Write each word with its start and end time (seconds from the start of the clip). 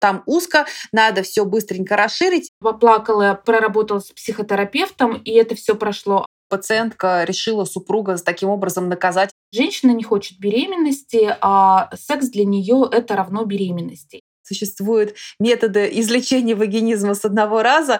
там 0.00 0.22
узко, 0.26 0.66
надо 0.92 1.22
все 1.22 1.44
быстренько 1.44 1.96
расширить. 1.96 2.50
Поплакала, 2.60 3.40
проработала 3.44 4.00
с 4.00 4.10
психотерапевтом, 4.10 5.14
и 5.24 5.32
это 5.32 5.54
все 5.54 5.76
прошло. 5.76 6.26
Пациентка 6.48 7.22
решила 7.24 7.64
супруга 7.64 8.16
таким 8.18 8.48
образом 8.48 8.88
наказать. 8.88 9.30
Женщина 9.52 9.92
не 9.92 10.02
хочет 10.02 10.40
беременности, 10.40 11.36
а 11.40 11.90
секс 11.94 12.28
для 12.28 12.44
нее 12.44 12.88
это 12.90 13.14
равно 13.14 13.44
беременности. 13.44 14.20
Существуют 14.42 15.14
методы 15.38 15.88
излечения 15.92 16.56
вагинизма 16.56 17.14
с 17.14 17.24
одного 17.24 17.62
раза. 17.62 17.99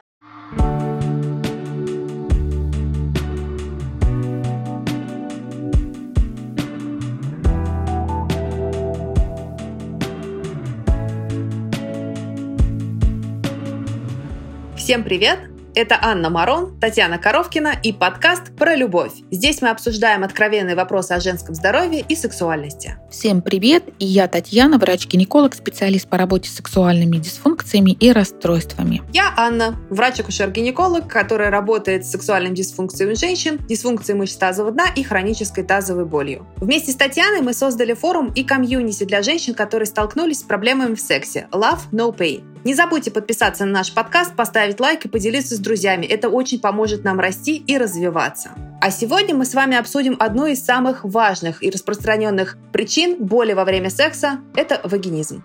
Всем 14.91 15.05
привет! 15.05 15.39
Это 15.73 15.97
Анна 16.03 16.31
Марон, 16.31 16.81
Татьяна 16.81 17.19
Коровкина 17.19 17.75
и 17.81 17.93
подкаст 17.93 18.57
про 18.57 18.75
любовь. 18.75 19.13
Здесь 19.31 19.63
мы 19.63 19.69
обсуждаем 19.69 20.25
откровенные 20.25 20.75
вопросы 20.75 21.13
о 21.13 21.21
женском 21.21 21.55
здоровье 21.55 22.05
и 22.09 22.17
сексуальности. 22.17 22.97
Всем 23.09 23.41
привет! 23.41 23.85
И 24.01 24.05
я 24.05 24.27
Татьяна, 24.27 24.79
врач-гинеколог, 24.79 25.55
специалист 25.55 26.09
по 26.09 26.19
работе 26.19 26.51
с 26.51 26.55
сексуальными 26.55 27.19
дисфункциями 27.19 27.93
и 27.93 28.11
расстройствами. 28.11 29.03
Я 29.13 29.33
Анна, 29.37 29.77
врач-акушер-гинеколог, 29.91 31.07
который 31.07 31.51
работает 31.51 32.05
с 32.05 32.11
сексуальным 32.11 32.53
дисфункцией 32.53 33.13
у 33.13 33.17
женщин, 33.17 33.59
дисфункцией 33.69 34.19
мышц 34.19 34.35
тазового 34.35 34.73
дна 34.73 34.87
и 34.97 35.05
хронической 35.05 35.63
тазовой 35.63 36.05
болью. 36.05 36.49
Вместе 36.57 36.91
с 36.91 36.97
Татьяной 36.97 37.43
мы 37.43 37.55
создали 37.55 37.93
форум 37.93 38.33
и 38.35 38.43
комьюнити 38.43 39.05
для 39.05 39.23
женщин, 39.23 39.55
которые 39.55 39.87
столкнулись 39.87 40.41
с 40.41 40.43
проблемами 40.43 40.97
в 40.97 41.01
сексе 41.01 41.47
Love 41.53 41.91
No 41.93 42.13
Pain. 42.13 42.43
Не 42.63 42.75
забудьте 42.75 43.11
подписаться 43.11 43.65
на 43.65 43.73
наш 43.73 43.93
подкаст, 43.95 44.37
поставить 44.37 44.81
лайк 44.81 45.07
и 45.07 45.09
поделиться 45.09 45.57
с 45.57 45.60
друзьями. 45.61 46.07
Это 46.07 46.29
очень 46.29 46.61
поможет 46.61 47.05
нам 47.05 47.21
расти 47.21 47.57
и 47.57 47.79
развиваться. 47.79 48.51
А 48.81 48.91
сегодня 48.91 49.35
мы 49.35 49.45
с 49.45 49.55
вами 49.55 49.77
обсудим 49.77 50.17
одну 50.19 50.47
из 50.47 50.65
самых 50.65 51.05
важных 51.05 51.63
и 51.63 51.71
распространенных 51.71 52.57
причин 52.73 53.17
боли 53.25 53.53
во 53.53 53.65
время 53.65 53.91
секса– 53.91 54.41
это 54.55 54.81
вагинизм. 54.85 55.45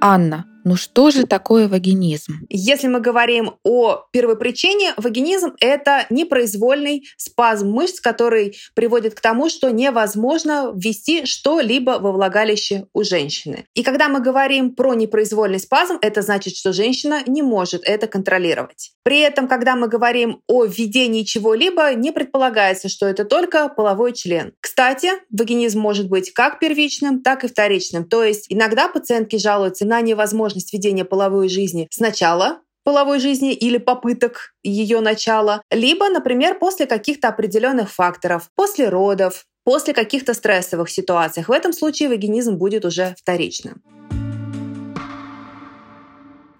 Анна, 0.00 0.46
ну 0.66 0.74
что 0.74 1.12
же 1.12 1.26
такое 1.26 1.68
вагинизм? 1.68 2.44
Если 2.48 2.88
мы 2.88 2.98
говорим 2.98 3.52
о 3.62 4.02
первопричине, 4.10 4.94
вагинизм— 4.96 5.54
это 5.60 6.06
непроизвольный 6.10 7.04
спазм 7.16 7.70
мышц, 7.70 8.00
который 8.00 8.56
приводит 8.74 9.14
к 9.14 9.20
тому, 9.20 9.48
что 9.48 9.70
невозможно 9.70 10.72
ввести 10.74 11.24
что-либо 11.24 12.00
во 12.00 12.10
влагалище 12.10 12.88
у 12.92 13.04
женщины. 13.04 13.66
И 13.74 13.84
когда 13.84 14.08
мы 14.08 14.18
говорим 14.18 14.74
про 14.74 14.94
непроизвольный 14.94 15.60
спазм, 15.60 15.98
это 16.02 16.20
значит, 16.20 16.56
что 16.56 16.72
женщина 16.72 17.22
не 17.28 17.42
может 17.42 17.82
это 17.84 18.08
контролировать. 18.08 18.90
При 19.04 19.20
этом, 19.20 19.46
когда 19.46 19.76
мы 19.76 19.86
говорим 19.86 20.40
о 20.48 20.64
введении 20.64 21.22
чего-либо, 21.22 21.94
не 21.94 22.10
предполагается, 22.10 22.88
что 22.88 23.06
это 23.06 23.24
только 23.24 23.68
половой 23.68 24.12
член. 24.14 24.52
Кстати, 24.60 25.10
вагинизм 25.30 25.78
может 25.78 26.08
быть 26.08 26.32
как 26.32 26.58
первичным, 26.58 27.22
так 27.22 27.44
и 27.44 27.46
вторичным. 27.46 28.04
То 28.04 28.24
есть 28.24 28.46
иногда 28.48 28.88
пациентки 28.88 29.36
жалуются 29.36 29.86
на 29.86 30.00
невозможность 30.00 30.55
возможность 30.56 30.72
ведения 30.72 31.04
половой 31.04 31.48
жизни 31.48 31.88
сначала 31.90 32.60
половой 32.84 33.18
жизни 33.18 33.52
или 33.52 33.78
попыток 33.78 34.54
ее 34.62 35.00
начала, 35.00 35.60
либо, 35.72 36.08
например, 36.08 36.56
после 36.58 36.86
каких-то 36.86 37.28
определенных 37.28 37.90
факторов, 37.90 38.48
после 38.54 38.88
родов, 38.88 39.44
после 39.64 39.92
каких-то 39.92 40.34
стрессовых 40.34 40.88
ситуаций. 40.88 41.42
В 41.42 41.50
этом 41.50 41.72
случае 41.72 42.08
вагинизм 42.08 42.56
будет 42.56 42.84
уже 42.84 43.16
вторичным. 43.18 43.82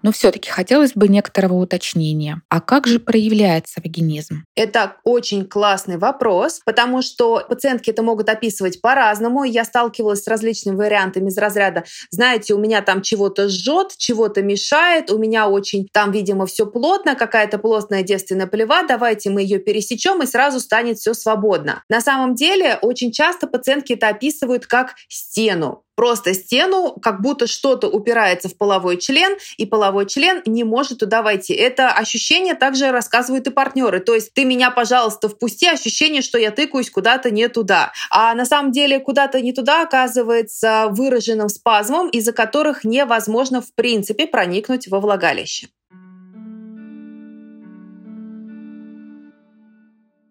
Но 0.07 0.13
все-таки 0.13 0.49
хотелось 0.49 0.93
бы 0.93 1.09
некоторого 1.09 1.55
уточнения. 1.55 2.41
А 2.47 2.61
как 2.61 2.87
же 2.87 3.01
проявляется 3.01 3.81
вагинизм? 3.83 4.45
Это 4.55 4.95
очень 5.03 5.45
классный 5.45 5.97
вопрос, 5.97 6.61
потому 6.63 7.01
что 7.01 7.45
пациентки 7.49 7.89
это 7.89 8.03
могут 8.03 8.29
описывать 8.29 8.79
по-разному. 8.79 9.43
Я 9.43 9.65
сталкивалась 9.65 10.23
с 10.23 10.27
различными 10.29 10.77
вариантами 10.77 11.27
из 11.27 11.37
разряда, 11.37 11.83
знаете, 12.09 12.53
у 12.53 12.57
меня 12.57 12.81
там 12.81 13.01
чего-то 13.01 13.49
жжет, 13.49 13.97
чего-то 13.97 14.41
мешает, 14.41 15.11
у 15.11 15.17
меня 15.17 15.49
очень 15.49 15.89
там, 15.91 16.13
видимо, 16.13 16.45
все 16.45 16.65
плотно, 16.65 17.15
какая-то 17.15 17.57
плотная 17.57 18.01
девственная 18.01 18.47
плева, 18.47 18.83
давайте 18.87 19.29
мы 19.29 19.41
ее 19.41 19.59
пересечем, 19.59 20.23
и 20.23 20.25
сразу 20.25 20.61
станет 20.61 20.99
все 20.99 21.13
свободно. 21.13 21.83
На 21.89 21.99
самом 21.99 22.33
деле, 22.33 22.79
очень 22.81 23.11
часто 23.11 23.45
пациентки 23.45 23.91
это 23.91 24.07
описывают 24.07 24.67
как 24.67 24.93
стену 25.09 25.83
просто 25.97 26.35
стену, 26.35 26.95
как 27.01 27.21
будто 27.21 27.47
что-то 27.47 27.87
упирается 27.87 28.47
в 28.47 28.55
половой 28.55 28.97
член, 28.97 29.35
и 29.57 29.65
половой 29.65 30.05
член 30.05 30.43
не 30.45 30.63
может 30.63 30.99
туда 30.99 31.23
войти. 31.23 31.53
Это 31.53 31.89
ощущение 31.89 32.53
также 32.53 32.91
рассказывают 32.91 33.47
и 33.47 33.49
партнеры. 33.49 33.99
То 33.99 34.13
есть 34.13 34.31
ты 34.33 34.45
меня, 34.45 34.69
пожалуйста, 34.69 35.27
впусти, 35.27 35.67
ощущение, 35.67 36.21
что 36.21 36.37
я 36.37 36.51
тыкаюсь 36.51 36.91
куда-то 36.91 37.31
не 37.31 37.49
туда. 37.49 37.91
А 38.11 38.35
на 38.35 38.45
самом 38.45 38.71
деле 38.71 38.99
куда-то 38.99 39.41
не 39.41 39.53
туда 39.53 39.81
оказывается 39.81 40.87
выраженным 40.91 41.49
спазмом, 41.49 42.09
из-за 42.09 42.31
которых 42.31 42.83
невозможно 42.83 43.61
в 43.61 43.73
принципе 43.73 44.27
проникнуть 44.27 44.87
во 44.87 44.99
влагалище. 44.99 45.69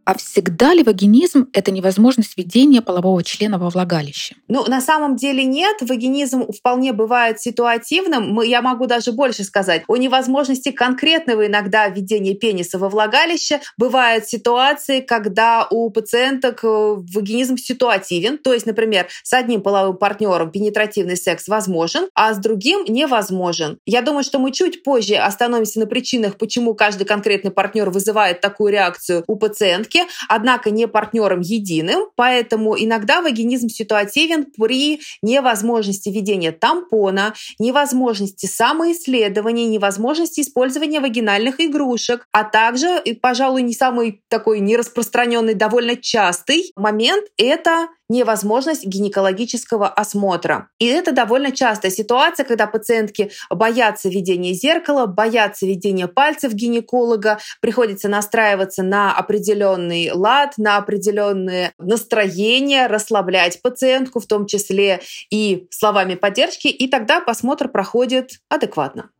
А 0.06 0.17
всегда 0.17 0.72
ли 0.72 0.84
вагинизм— 0.84 1.49
это 1.53 1.72
невозможность 1.72 2.39
введения 2.39 2.81
полового 2.81 3.25
члена 3.25 3.59
во 3.59 3.71
влагалище? 3.71 4.37
Ну, 4.47 4.65
на 4.69 4.81
самом 4.81 5.17
деле 5.17 5.44
нет. 5.44 5.78
Вагинизм 5.81 6.47
вполне 6.53 6.93
бывает 6.93 7.41
ситуативным. 7.41 8.41
Я 8.43 8.62
могу 8.62 8.87
даже 8.87 9.11
больше 9.11 9.43
сказать. 9.43 9.83
О 9.89 9.97
невозможности 9.97 10.71
конкретного 10.71 11.49
иногда 11.49 11.89
введения 11.89 12.34
пениса 12.34 12.78
во 12.78 12.89
влагалище 12.89 13.61
бывают 13.77 14.28
ситуации, 14.28 15.00
когда 15.00 15.67
у 15.72 15.91
пациенток 15.91 16.61
э, 16.62 16.69
вагинизм 16.69 17.56
ситуативен. 17.56 18.38
То 18.38 18.53
есть, 18.53 18.65
например, 18.65 19.09
с 19.25 19.33
одним 19.33 19.61
половым 19.61 19.97
партнером 19.97 20.53
пенетративный 20.53 21.17
секс 21.17 21.49
возможен, 21.49 22.06
а 22.15 22.33
с 22.33 22.38
другим 22.38 22.84
невозможен. 22.84 23.81
Я 23.87 24.03
думаю, 24.03 24.23
что 24.23 24.38
мы 24.38 24.53
чуть 24.53 24.84
позже 24.84 25.17
остановимся 25.17 25.81
на 25.81 25.87
причинах, 25.87 26.38
почему 26.38 26.75
каждый 26.75 27.06
конкретный 27.06 27.50
партнер 27.50 27.91
вызывает 27.91 28.41
такую 28.41 28.71
реакцию 28.71 29.25
у 29.27 29.34
пациентки 29.34 29.96
клетки, 29.97 30.12
однако 30.29 30.71
не 30.71 30.87
партнером 30.89 31.41
единым, 31.41 32.09
поэтому 32.17 32.77
иногда 32.79 33.21
вагинизм 33.21 33.69
ситуативен 33.69 34.47
при 34.57 35.01
невозможности 35.23 36.09
ведения 36.09 36.53
тампона, 36.53 37.34
невозможности 37.59 38.47
самоисследования, 38.47 39.67
невозможности 39.67 40.41
использования 40.41 41.01
вагинальных 41.01 41.61
игрушек, 41.61 42.27
а 42.33 42.45
также, 42.45 43.03
пожалуй, 43.21 43.62
не 43.62 43.75
самый 43.75 44.23
такой 44.29 44.61
нераспространенный, 44.61 45.55
довольно 45.55 45.97
частый 45.97 46.73
момент— 46.77 47.25
это 47.37 47.89
невозможность 48.09 48.87
гинекологического 48.87 49.89
осмотра. 49.89 50.69
И 50.78 50.87
это 50.87 51.12
довольно 51.12 51.53
частая 51.53 51.91
ситуация, 51.91 52.44
когда 52.44 52.67
пациентки 52.67 53.31
боятся 53.50 54.09
ведения 54.09 54.53
зеркала, 54.53 55.06
боятся 55.06 55.67
ведения 55.67 56.09
пальцев 56.09 56.53
гинеколога, 56.53 57.39
приходится 57.61 58.09
настраиваться 58.09 58.83
на 58.83 59.15
определенный 59.17 60.11
лад, 60.12 60.55
на 60.56 60.77
определенное 60.77 61.72
настроение, 61.78 62.87
расслаблять 62.87 63.61
пациентку, 63.62 64.21
в 64.21 64.27
том 64.27 64.47
числе 64.47 65.00
и 65.31 65.67
словами 65.71 66.15
поддержки, 66.15 66.69
и 66.69 66.88
тогда 66.88 67.21
посмотр 67.21 67.69
проходит 67.69 68.41
адекватно. 68.49 69.11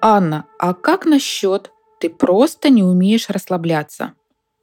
Анна, 0.00 0.44
а 0.58 0.74
как 0.74 1.06
насчет 1.06 1.70
ты 1.98 2.10
просто 2.10 2.68
не 2.68 2.82
умеешь 2.82 3.30
расслабляться? 3.30 4.12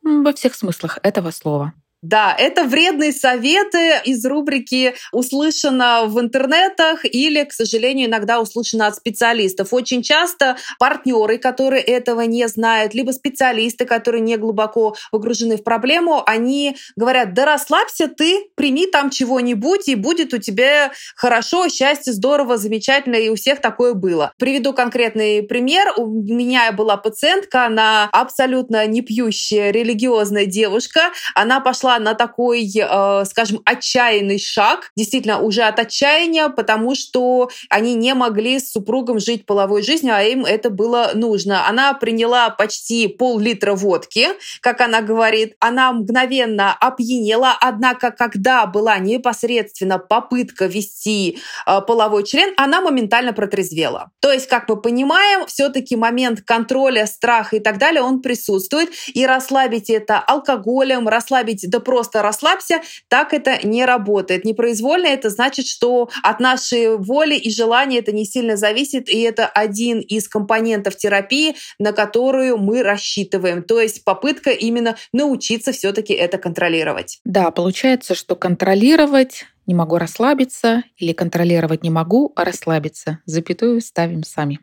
Во 0.04 0.34
всех 0.34 0.56
смыслах 0.56 0.98
этого 1.04 1.32
слова. 1.32 1.74
Да, 2.02 2.36
это 2.36 2.64
вредные 2.64 3.12
советы 3.12 4.02
из 4.06 4.26
рубрики 4.26 4.96
«Услышано 5.12 6.06
в 6.06 6.20
интернетах» 6.20 7.06
или, 7.06 7.44
к 7.44 7.54
сожалению, 7.54 8.08
иногда 8.08 8.42
услышано 8.42 8.88
от 8.88 8.96
специалистов. 8.96 9.72
Очень 9.72 10.02
часто 10.02 10.58
партнеры, 10.80 11.38
которые 11.38 11.84
этого 11.84 12.22
не 12.22 12.48
знают, 12.48 12.96
либо 12.96 13.12
специалисты, 13.12 13.86
которые 13.86 14.22
не 14.22 14.38
глубоко 14.38 14.96
погружены 15.12 15.58
в 15.58 15.64
проблему, 15.64 16.24
они 16.26 16.76
говорят, 16.96 17.36
да 17.36 17.46
расслабься 17.46 18.08
ты, 18.08 18.50
прими 18.56 18.88
там 18.88 19.12
чего-нибудь, 19.12 19.88
и 19.88 19.94
будет 19.94 20.34
у 20.34 20.40
тебя 20.40 20.92
хорошо, 21.16 21.70
счастье, 21.70 22.14
здорово, 22.14 22.58
замечательно, 22.58 23.16
и 23.16 23.30
у 23.30 23.36
всех 23.36 23.62
такое 23.62 23.94
было. 23.94 24.34
Приведу 24.40 24.74
конкретный 24.74 25.44
пример. 25.44 25.94
У 25.98 26.08
меня 26.08 26.72
была 26.72 26.98
пациентка, 26.98 27.68
она 27.68 28.10
абсолютно 28.12 28.88
не 28.88 29.02
пьющая 29.02 29.70
религиозная 29.70 30.48
девушка, 30.48 31.12
она 31.36 31.60
пошла 31.60 31.91
пошла 31.92 32.00
на 32.00 32.14
такой, 32.14 32.72
э, 32.76 33.26
скажем, 33.26 33.62
отчаянный 33.66 34.40
шаг, 34.40 34.92
действительно 34.96 35.40
уже 35.40 35.64
от 35.64 35.80
отчаяния, 35.80 36.50
потому 36.50 36.96
что 36.96 37.50
они 37.70 37.96
не 37.96 38.14
могли 38.14 38.60
с 38.60 38.72
супругом 38.72 39.20
жить 39.20 39.46
половой 39.46 39.82
жизнью, 39.82 40.16
а 40.16 40.24
им 40.24 40.46
это 40.46 40.70
было 40.70 41.12
нужно. 41.14 41.68
Она 41.68 41.94
приняла 41.94 42.50
почти 42.50 43.08
пол-литра 43.08 43.74
водки, 43.74 44.28
как 44.62 44.82
она 44.82 45.02
говорит. 45.02 45.56
Она 45.60 45.92
мгновенно 45.92 46.74
опьянела, 46.80 47.58
однако, 47.60 48.12
когда 48.12 48.66
была 48.66 49.00
непосредственно 49.00 50.00
попытка 50.00 50.68
вести 50.68 51.38
э, 51.66 51.82
половой 51.82 52.24
член, 52.24 52.54
она 52.58 52.82
моментально 52.82 53.34
протрезвела. 53.34 54.12
То 54.20 54.32
есть, 54.32 54.48
как 54.48 54.70
мы 54.70 54.82
понимаем, 54.82 55.46
все-таки 55.48 55.96
момент 55.96 56.42
контроля, 56.42 57.06
страха 57.06 57.58
и 57.58 57.60
так 57.60 57.78
далее, 57.78 58.02
он 58.02 58.22
присутствует. 58.22 58.90
И 59.14 59.26
расслабить 59.26 59.90
это 59.90 60.20
алкоголем, 60.20 61.08
расслабить, 61.08 61.66
да 61.70 61.81
просто 61.82 62.22
расслабься, 62.22 62.82
так 63.08 63.34
это 63.34 63.66
не 63.66 63.86
работает. 63.86 64.46
Непроизвольно 64.46 65.08
это 65.08 65.30
значит, 65.30 65.68
что 65.68 66.10
от 66.24 66.40
нашей 66.40 66.98
воли 66.98 67.36
и 67.36 67.52
желания 67.52 68.00
это 68.00 68.12
не 68.12 68.26
сильно 68.26 68.58
зависит, 68.58 69.10
и 69.10 69.22
это 69.22 69.48
один 69.48 70.00
из 70.00 70.28
компонентов 70.28 70.96
терапии, 70.96 71.56
на 71.80 71.92
которую 71.92 72.58
мы 72.58 72.84
рассчитываем. 72.84 73.64
То 73.64 73.80
есть 73.80 74.04
попытка 74.04 74.52
именно 74.52 74.96
научиться 75.14 75.72
все-таки 75.72 76.14
это 76.14 76.38
контролировать. 76.38 77.20
Да, 77.26 77.52
получается, 77.52 78.16
что 78.16 78.36
контролировать 78.36 79.46
не 79.68 79.76
могу 79.76 79.98
расслабиться 79.98 80.84
или 80.98 81.14
контролировать 81.14 81.84
не 81.84 81.90
могу, 81.90 82.34
а 82.36 82.44
расслабиться. 82.44 83.20
Запятую 83.26 83.82
ставим 83.82 84.24
сами. 84.24 84.60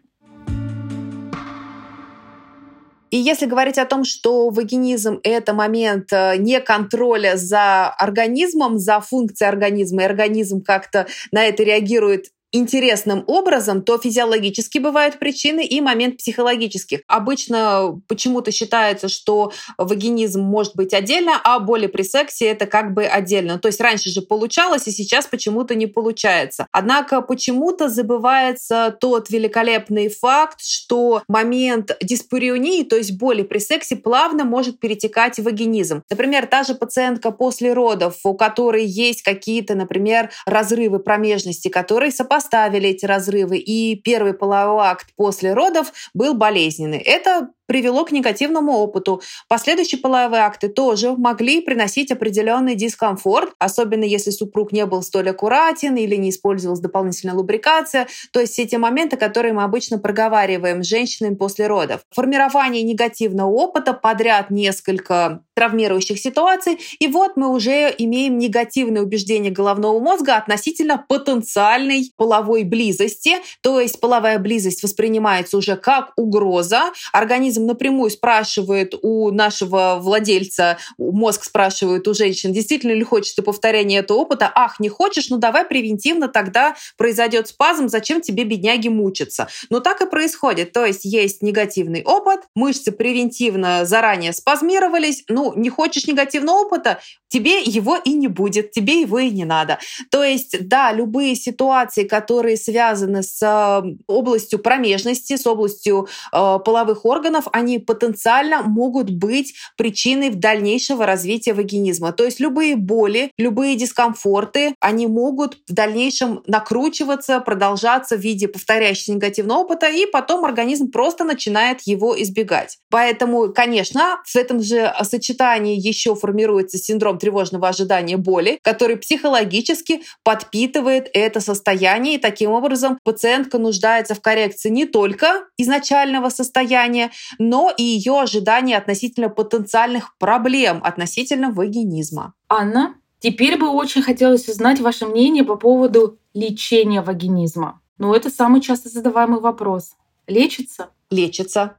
И 3.11 3.17
если 3.17 3.47
говорить 3.47 3.79
о 3.79 3.87
том, 3.87 4.05
что 4.05 4.51
вагинизм— 4.51 5.21
это 5.23 5.55
момент 5.55 6.13
э, 6.13 6.37
не 6.37 6.61
контроля 6.61 7.37
за 7.37 7.89
организмом, 7.89 8.79
за 8.79 9.01
функцией 9.01 9.49
организма, 9.49 10.03
и 10.03 10.07
организм 10.07 10.63
как-то 10.63 11.07
на 11.33 11.45
это 11.45 11.63
реагирует 11.63 12.27
интересным 12.53 13.25
образом, 13.27 13.83
то 13.83 13.99
физиологически 13.99 14.79
бывают 14.79 15.19
причины 15.19 15.65
и 15.65 15.81
момент 15.81 16.17
психологических. 16.17 17.01
Обычно 17.07 18.01
почему-то 18.09 18.51
считается, 18.53 19.09
что 19.09 19.53
вагинизм 19.77 20.41
может 20.41 20.75
быть 20.75 20.95
отдельно, 20.95 21.41
а 21.45 21.59
боли 21.59 21.87
при 21.87 22.03
сексе 22.03 22.47
это 22.47 22.67
как 22.67 22.95
бы 22.95 23.05
отдельно. 23.05 23.59
То 23.59 23.69
есть 23.69 23.81
раньше 23.81 24.09
же 24.09 24.23
получалось, 24.23 24.87
и 24.87 24.91
сейчас 24.91 25.27
почему-то 25.27 25.75
не 25.75 25.87
получается. 25.87 26.67
Однако 26.73 27.21
почему-то 27.21 27.89
забывается 27.89 28.97
тот 28.99 29.31
великолепный 29.31 30.09
факт, 30.09 30.61
что 30.63 31.23
момент 31.29 31.97
диспариунии, 32.03 32.83
то 32.83 32.97
есть 32.97 33.19
боли 33.19 33.43
при 33.43 33.59
сексе, 33.59 33.97
плавно 33.97 34.45
может 34.45 34.81
перетекать 34.81 35.39
в 35.39 35.43
вагинизм. 35.43 36.03
Например, 36.11 36.47
та 36.47 36.63
же 36.63 36.75
пациентка 36.75 37.31
после 37.31 37.73
родов, 37.73 38.17
у 38.25 38.35
которой 38.35 38.87
есть 38.87 39.23
какие-то, 39.23 39.75
например, 39.75 40.31
разрывы 40.47 40.99
промежности, 40.99 41.69
которые 41.69 42.11
сопоставляют 42.11 42.38
поставили 42.39 42.91
эти 42.91 43.05
разрывы, 43.05 43.59
и 43.59 43.97
первый 43.97 44.33
половой 44.33 44.87
акт 44.87 45.09
после 45.17 45.55
родов 45.55 45.93
был 46.15 46.35
болезненный. 46.35 46.99
Это 46.99 47.49
привело 47.69 48.05
к 48.05 48.11
негативному 48.11 48.73
опыту. 48.73 49.23
Последующие 49.47 50.01
половые 50.01 50.43
акты 50.43 50.69
тоже 50.69 51.13
могли 51.13 51.61
приносить 51.61 52.11
определенный 52.11 52.75
дискомфорт, 52.75 53.51
особенно 53.59 54.05
если 54.05 54.31
супруг 54.31 54.73
не 54.73 54.87
был 54.87 55.03
столь 55.03 55.31
аккуратен 55.31 55.95
или 55.97 56.17
не 56.17 56.31
использовалась 56.31 56.81
дополнительная 56.81 57.37
лубрикация. 57.37 58.09
То 58.33 58.41
есть 58.41 58.55
все 58.55 58.67
те 58.67 58.79
моменты, 58.79 59.17
которые 59.17 59.53
мы 59.53 59.63
обычно 59.63 59.99
проговариваем 59.99 60.83
с 60.83 60.87
женщинами 60.87 61.35
после 61.35 61.67
родов. 61.67 62.01
Формирование 62.11 62.83
негативного 62.83 63.51
опыта 63.51 63.93
подряд 63.93 64.51
несколько 64.51 65.43
травмирующих 65.55 66.19
ситуаций. 66.19 66.79
И 67.01 67.09
вот 67.09 67.37
мы 67.37 67.49
уже 67.49 67.93
имеем 67.99 68.39
негативное 68.39 69.03
убеждение 69.03 69.51
головного 69.51 69.99
мозга 69.99 70.37
относительно 70.37 71.05
потенциальной 71.09 72.13
половой 72.17 72.63
близости. 72.63 73.33
То 73.61 73.81
есть 73.81 74.01
половая 74.01 74.39
близость 74.39 74.85
воспринимается 74.85 75.57
уже 75.57 75.77
как 75.77 76.13
угроза. 76.17 76.93
Организм 77.13 77.58
организм 77.59 77.67
напрямую 77.67 78.11
спрашивает 78.11 78.95
у 79.03 79.31
нашего 79.31 79.99
владельца, 80.01 80.79
мозг 80.99 81.45
спрашивает 81.45 82.07
у 82.09 82.15
женщин, 82.15 82.53
действительно 82.53 82.93
ли 82.93 83.05
хочется 83.05 83.43
повторения 83.43 83.99
этого 83.99 84.19
опыта. 84.19 84.51
Ах, 84.55 84.81
не 84.81 84.89
хочешь? 84.89 85.31
Ну 85.31 85.39
давай 85.39 85.65
превентивно 85.65 86.29
тогда 86.29 86.75
произойдет 86.97 87.49
спазм, 87.49 87.89
зачем 87.89 88.21
тебе, 88.21 88.45
бедняги, 88.45 88.89
мучиться? 88.89 89.49
Но 89.71 89.81
так 89.81 90.01
и 90.01 90.07
происходит. 90.07 90.73
То 90.73 90.87
есть 90.87 91.05
есть 91.05 91.43
негативный 91.43 92.03
опыт, 92.05 92.41
мышцы 92.55 92.93
превентивно 92.93 93.85
заранее 93.85 94.33
спазмировались. 94.33 95.25
Ну, 95.29 95.53
не 95.57 95.71
хочешь 95.71 96.07
негативного 96.07 96.67
опыта? 96.67 96.99
тебе 97.29 97.63
его 97.63 97.97
и 97.97 98.13
не 98.13 98.29
будет, 98.29 98.73
тебе 98.73 99.03
его 99.03 99.19
и 99.19 99.31
не 99.31 99.45
надо. 99.45 99.79
То 100.11 100.25
есть, 100.25 100.67
да, 100.67 100.93
любые 100.93 101.37
ситуации, 101.37 102.05
которые 102.05 102.57
связаны 102.57 103.23
с 103.23 103.43
э, 103.43 103.97
областью 104.07 104.59
промежности, 104.59 105.37
с 105.37 105.47
областью 105.47 106.09
э, 106.33 106.59
половых 106.65 107.05
органов, 107.05 107.48
они 107.53 107.79
потенциально 107.79 108.63
могут 108.63 109.11
быть 109.11 109.55
причиной 109.77 110.31
в 110.31 110.37
дальнейшего 110.37 111.07
развития 111.07 111.55
вагинизма. 111.55 112.13
То 112.13 112.25
есть 112.25 112.41
любые 112.41 112.77
боли, 112.77 113.31
любые 113.39 113.77
дискомфорты, 113.77 114.75
они 114.81 115.07
могут 115.07 115.59
в 115.69 115.73
дальнейшем 115.73 116.43
накручиваться, 116.47 117.41
продолжаться 117.41 118.17
в 118.17 118.21
виде 118.21 118.49
повторяющегося 118.49 119.13
негативного 119.13 119.59
опыта, 119.59 119.89
и 119.89 120.07
потом 120.07 120.45
организм 120.45 120.91
просто 120.91 121.25
начинает 121.25 121.83
его 121.83 122.21
избегать. 122.21 122.79
Поэтому, 122.91 123.53
конечно, 123.53 124.21
в 124.25 124.37
этом 124.37 124.63
же 124.63 124.93
сочетании 125.03 125.79
еще 125.79 126.15
формируется 126.15 126.79
синдром 126.79 127.19
тревожного 127.19 127.69
ожидания 127.69 128.17
боли, 128.17 128.59
который 128.63 128.97
психологически 128.97 130.03
подпитывает 130.23 131.11
это 131.15 131.41
состояние. 131.41 132.17
И 132.17 132.19
таким 132.19 132.51
образом 132.51 132.99
пациентка 133.05 133.59
нуждается 133.59 134.15
в 134.15 134.21
коррекции 134.21 134.69
не 134.69 134.87
только 134.87 135.45
изначального 135.57 136.29
состояния, 136.29 137.11
но 137.39 137.73
и 137.77 137.83
ее 137.83 138.21
ожидания 138.21 138.77
относительно 138.77 139.29
потенциальных 139.29 140.17
проблем 140.19 140.81
относительно 140.83 141.51
вагинизма. 141.51 142.35
Анна, 142.49 142.97
теперь 143.21 143.59
бы 143.59 143.69
очень 143.69 144.03
хотелось 144.03 144.49
узнать 144.49 144.81
ваше 144.81 145.07
мнение 145.07 145.45
по 145.45 145.57
поводу 145.57 146.19
лечения 146.35 147.01
вагинизма. 147.01 147.81
Ну, 147.99 148.15
это 148.15 148.31
самый 148.31 148.61
часто 148.61 148.89
задаваемый 148.89 149.41
вопрос. 149.41 149.97
Лечится? 150.27 150.91
Лечится. 151.11 151.77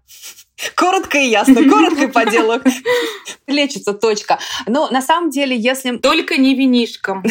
Коротко 0.76 1.18
и 1.18 1.28
ясно, 1.28 1.68
коротко 1.70 2.06
и 2.06 2.08
по 2.08 2.26
делу. 2.26 2.62
Лечится, 3.48 3.94
точка. 3.94 4.40
Но 4.68 4.90
на 4.90 5.02
самом 5.02 5.30
деле, 5.30 5.56
если... 5.56 5.98
Только 5.98 6.38
не 6.38 6.56
винишком. 6.56 7.24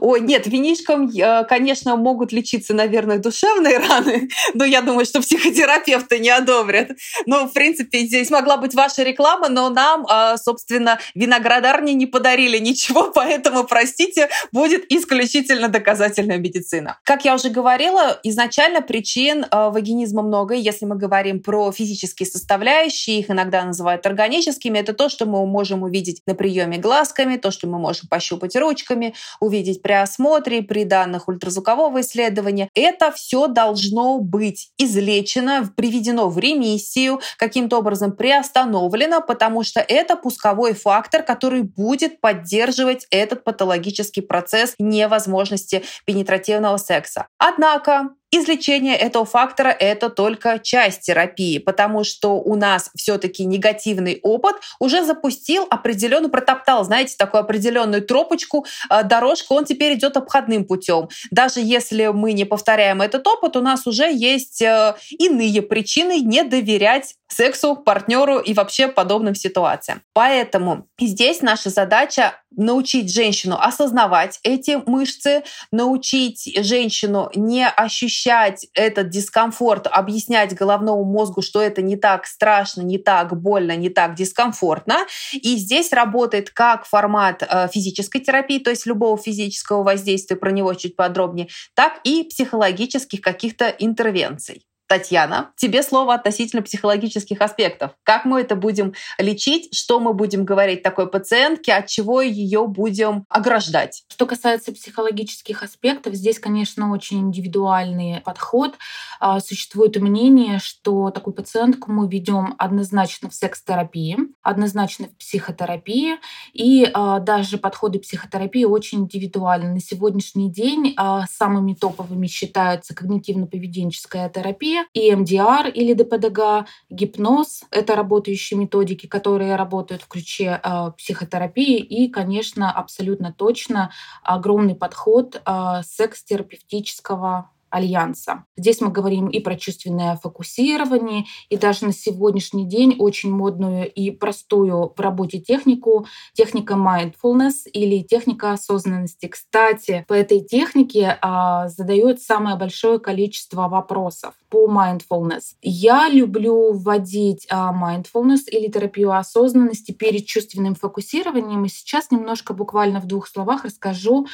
Ой, 0.00 0.20
нет, 0.20 0.46
винишком, 0.46 1.08
э, 1.08 1.44
конечно, 1.44 1.96
могут 1.96 2.32
лечиться, 2.32 2.74
наверное, 2.74 3.18
душевные 3.18 3.78
раны, 3.78 4.28
но 4.54 4.64
я 4.64 4.82
думаю, 4.82 5.06
что 5.06 5.20
психотерапевты 5.20 6.18
не 6.18 6.30
одобрят. 6.30 6.90
Но, 7.26 7.46
в 7.46 7.52
принципе, 7.52 8.00
здесь 8.00 8.30
могла 8.30 8.56
быть 8.56 8.74
ваша 8.74 9.02
реклама, 9.02 9.48
но 9.48 9.70
нам, 9.70 10.06
э, 10.06 10.36
собственно, 10.36 10.98
виноградарни 11.14 11.92
не 11.92 12.06
подарили 12.06 12.58
ничего, 12.58 13.10
поэтому, 13.14 13.64
простите, 13.64 14.28
будет 14.52 14.90
исключительно 14.92 15.68
доказательная 15.68 16.38
медицина. 16.38 16.98
Как 17.04 17.24
я 17.24 17.34
уже 17.34 17.48
говорила, 17.48 18.18
изначально 18.24 18.82
причин 18.82 19.44
э, 19.44 19.70
вагинизма 19.70 20.22
много. 20.22 20.54
Если 20.54 20.84
мы 20.84 20.96
говорим 20.96 21.42
про 21.42 21.72
физические 21.72 22.26
составляющие, 22.26 22.71
составляющие, 22.72 23.18
их 23.18 23.30
иногда 23.30 23.64
называют 23.64 24.06
органическими, 24.06 24.78
это 24.78 24.92
то, 24.94 25.08
что 25.08 25.26
мы 25.26 25.44
можем 25.46 25.82
увидеть 25.82 26.22
на 26.26 26.34
приеме 26.34 26.78
глазками, 26.78 27.36
то, 27.36 27.50
что 27.50 27.66
мы 27.66 27.78
можем 27.78 28.08
пощупать 28.08 28.56
ручками, 28.56 29.14
увидеть 29.40 29.82
при 29.82 29.92
осмотре, 29.92 30.62
при 30.62 30.84
данных 30.84 31.28
ультразвукового 31.28 32.00
исследования. 32.00 32.68
Это 32.74 33.12
все 33.12 33.46
должно 33.46 34.18
быть 34.18 34.70
излечено, 34.78 35.70
приведено 35.76 36.28
в 36.28 36.38
ремиссию, 36.38 37.20
каким-то 37.36 37.78
образом 37.78 38.12
приостановлено, 38.12 39.20
потому 39.20 39.64
что 39.64 39.80
это 39.80 40.16
пусковой 40.16 40.72
фактор, 40.72 41.22
который 41.22 41.62
будет 41.62 42.20
поддерживать 42.20 43.06
этот 43.10 43.44
патологический 43.44 44.22
процесс 44.22 44.74
невозможности 44.78 45.82
пенетративного 46.06 46.78
секса. 46.78 47.26
Однако 47.38 48.10
Излечение 48.34 48.96
этого 48.96 49.26
фактора— 49.26 49.68
это 49.78 50.08
только 50.08 50.58
часть 50.58 51.02
терапии, 51.02 51.58
потому 51.58 52.02
что 52.02 52.40
у 52.40 52.54
нас 52.56 52.90
все-таки 52.96 53.44
негативный 53.44 54.20
опыт 54.22 54.56
уже 54.78 55.04
запустил 55.04 55.66
определенную, 55.68 56.30
протоптал, 56.30 56.82
знаете, 56.82 57.14
такую 57.18 57.42
определенную 57.42 58.00
тропочку, 58.00 58.64
э, 58.88 59.02
дорожку, 59.02 59.54
он 59.54 59.66
теперь 59.66 59.98
идет 59.98 60.16
обходным 60.16 60.64
путем. 60.64 61.10
Даже 61.30 61.60
если 61.60 62.06
мы 62.06 62.32
не 62.32 62.46
повторяем 62.46 63.02
этот 63.02 63.26
опыт, 63.26 63.54
у 63.54 63.60
нас 63.60 63.86
уже 63.86 64.10
есть 64.10 64.62
э, 64.62 64.94
иные 65.10 65.60
причины 65.60 66.20
не 66.20 66.42
доверять 66.42 67.16
сексу, 67.32 67.76
партнеру 67.76 68.38
и 68.38 68.54
вообще 68.54 68.88
подобным 68.88 69.34
ситуациям. 69.34 70.02
Поэтому 70.12 70.86
здесь 71.00 71.42
наша 71.42 71.70
задача 71.70 72.34
научить 72.56 73.12
женщину 73.12 73.56
осознавать 73.58 74.38
эти 74.42 74.82
мышцы, 74.86 75.42
научить 75.70 76.52
женщину 76.64 77.30
не 77.34 77.66
ощущать 77.66 78.66
этот 78.74 79.08
дискомфорт, 79.08 79.86
объяснять 79.90 80.54
головному 80.54 81.04
мозгу, 81.04 81.42
что 81.42 81.62
это 81.62 81.82
не 81.82 81.96
так 81.96 82.26
страшно, 82.26 82.82
не 82.82 82.98
так 82.98 83.40
больно, 83.40 83.76
не 83.76 83.88
так 83.88 84.14
дискомфортно. 84.14 85.06
И 85.32 85.56
здесь 85.56 85.92
работает 85.92 86.50
как 86.50 86.84
формат 86.84 87.42
э, 87.42 87.68
физической 87.72 88.20
терапии, 88.20 88.58
то 88.58 88.70
есть 88.70 88.86
любого 88.86 89.16
физического 89.16 89.82
воздействия, 89.82 90.36
про 90.36 90.50
него 90.50 90.74
чуть 90.74 90.96
подробнее, 90.96 91.48
так 91.74 92.00
и 92.04 92.24
психологических 92.24 93.20
каких-то 93.20 93.68
интервенций. 93.68 94.64
Татьяна, 94.92 95.52
тебе 95.56 95.82
слово 95.82 96.12
относительно 96.12 96.60
психологических 96.60 97.40
аспектов. 97.40 97.92
Как 98.02 98.26
мы 98.26 98.42
это 98.42 98.56
будем 98.56 98.92
лечить, 99.16 99.74
что 99.74 99.98
мы 100.00 100.12
будем 100.12 100.44
говорить 100.44 100.82
такой 100.82 101.08
пациентке, 101.08 101.72
от 101.72 101.86
чего 101.86 102.20
ее 102.20 102.66
будем 102.66 103.24
ограждать? 103.30 104.04
Что 104.08 104.26
касается 104.26 104.70
психологических 104.70 105.62
аспектов, 105.62 106.12
здесь, 106.12 106.38
конечно, 106.38 106.92
очень 106.92 107.20
индивидуальный 107.20 108.20
подход. 108.20 108.74
А, 109.18 109.40
существует 109.40 109.96
мнение, 109.96 110.58
что 110.58 111.08
такую 111.08 111.32
пациентку 111.32 111.90
мы 111.90 112.06
ведем 112.06 112.54
однозначно 112.58 113.30
в 113.30 113.34
секс-терапии, 113.34 114.18
однозначно 114.42 115.06
в 115.06 115.16
психотерапии, 115.16 116.18
и 116.52 116.90
а, 116.92 117.18
даже 117.18 117.56
подходы 117.56 117.98
психотерапии 117.98 118.64
очень 118.64 119.04
индивидуальны. 119.04 119.72
На 119.72 119.80
сегодняшний 119.80 120.52
день 120.52 120.92
а, 120.98 121.24
самыми 121.30 121.72
топовыми 121.72 122.26
считаются 122.26 122.92
когнитивно-поведенческая 122.92 124.30
терапия, 124.30 124.81
EMDR 124.96 125.70
или 125.70 125.94
ДПДГ, 125.94 126.66
гипноз— 126.90 127.64
это 127.70 127.94
работающие 127.94 128.58
методики, 128.58 129.06
которые 129.06 129.56
работают 129.56 130.02
в 130.02 130.08
ключе 130.08 130.60
э, 130.62 130.90
психотерапии, 130.98 131.78
и, 131.78 132.08
конечно, 132.08 132.70
абсолютно 132.72 133.32
точно 133.32 133.92
огромный 134.22 134.74
подход 134.74 135.40
э, 135.44 135.82
секс-терапевтического 135.84 137.51
альянса. 137.72 138.44
Здесь 138.56 138.80
мы 138.80 138.90
говорим 138.90 139.28
и 139.28 139.40
про 139.40 139.56
чувственное 139.56 140.16
фокусирование, 140.16 141.24
и 141.48 141.56
даже 141.56 141.86
на 141.86 141.92
сегодняшний 141.92 142.66
день 142.66 142.96
очень 142.98 143.32
модную 143.32 143.90
и 143.90 144.10
простую 144.10 144.92
в 144.94 145.00
работе 145.00 145.40
технику, 145.40 146.06
техника 146.34 146.74
mindfulness 146.74 147.68
или 147.72 148.02
техника 148.02 148.52
осознанности. 148.52 149.26
Кстати, 149.26 150.04
по 150.06 150.12
этой 150.12 150.40
технике 150.40 151.18
а, 151.22 151.68
задают 151.68 152.20
самое 152.20 152.56
большое 152.56 152.98
количество 152.98 153.68
вопросов 153.68 154.34
по 154.50 154.68
mindfulness. 154.68 155.54
Я 155.62 156.08
люблю 156.10 156.72
вводить 156.72 157.46
а, 157.50 157.72
mindfulness 157.72 158.42
или 158.48 158.70
терапию 158.70 159.16
осознанности 159.16 159.92
перед 159.92 160.26
чувственным 160.26 160.74
фокусированием, 160.74 161.64
и 161.64 161.68
сейчас 161.68 162.10
немножко 162.10 162.52
буквально 162.52 163.00
в 163.00 163.06
двух 163.06 163.28
словах 163.28 163.64
расскажу 163.64 164.26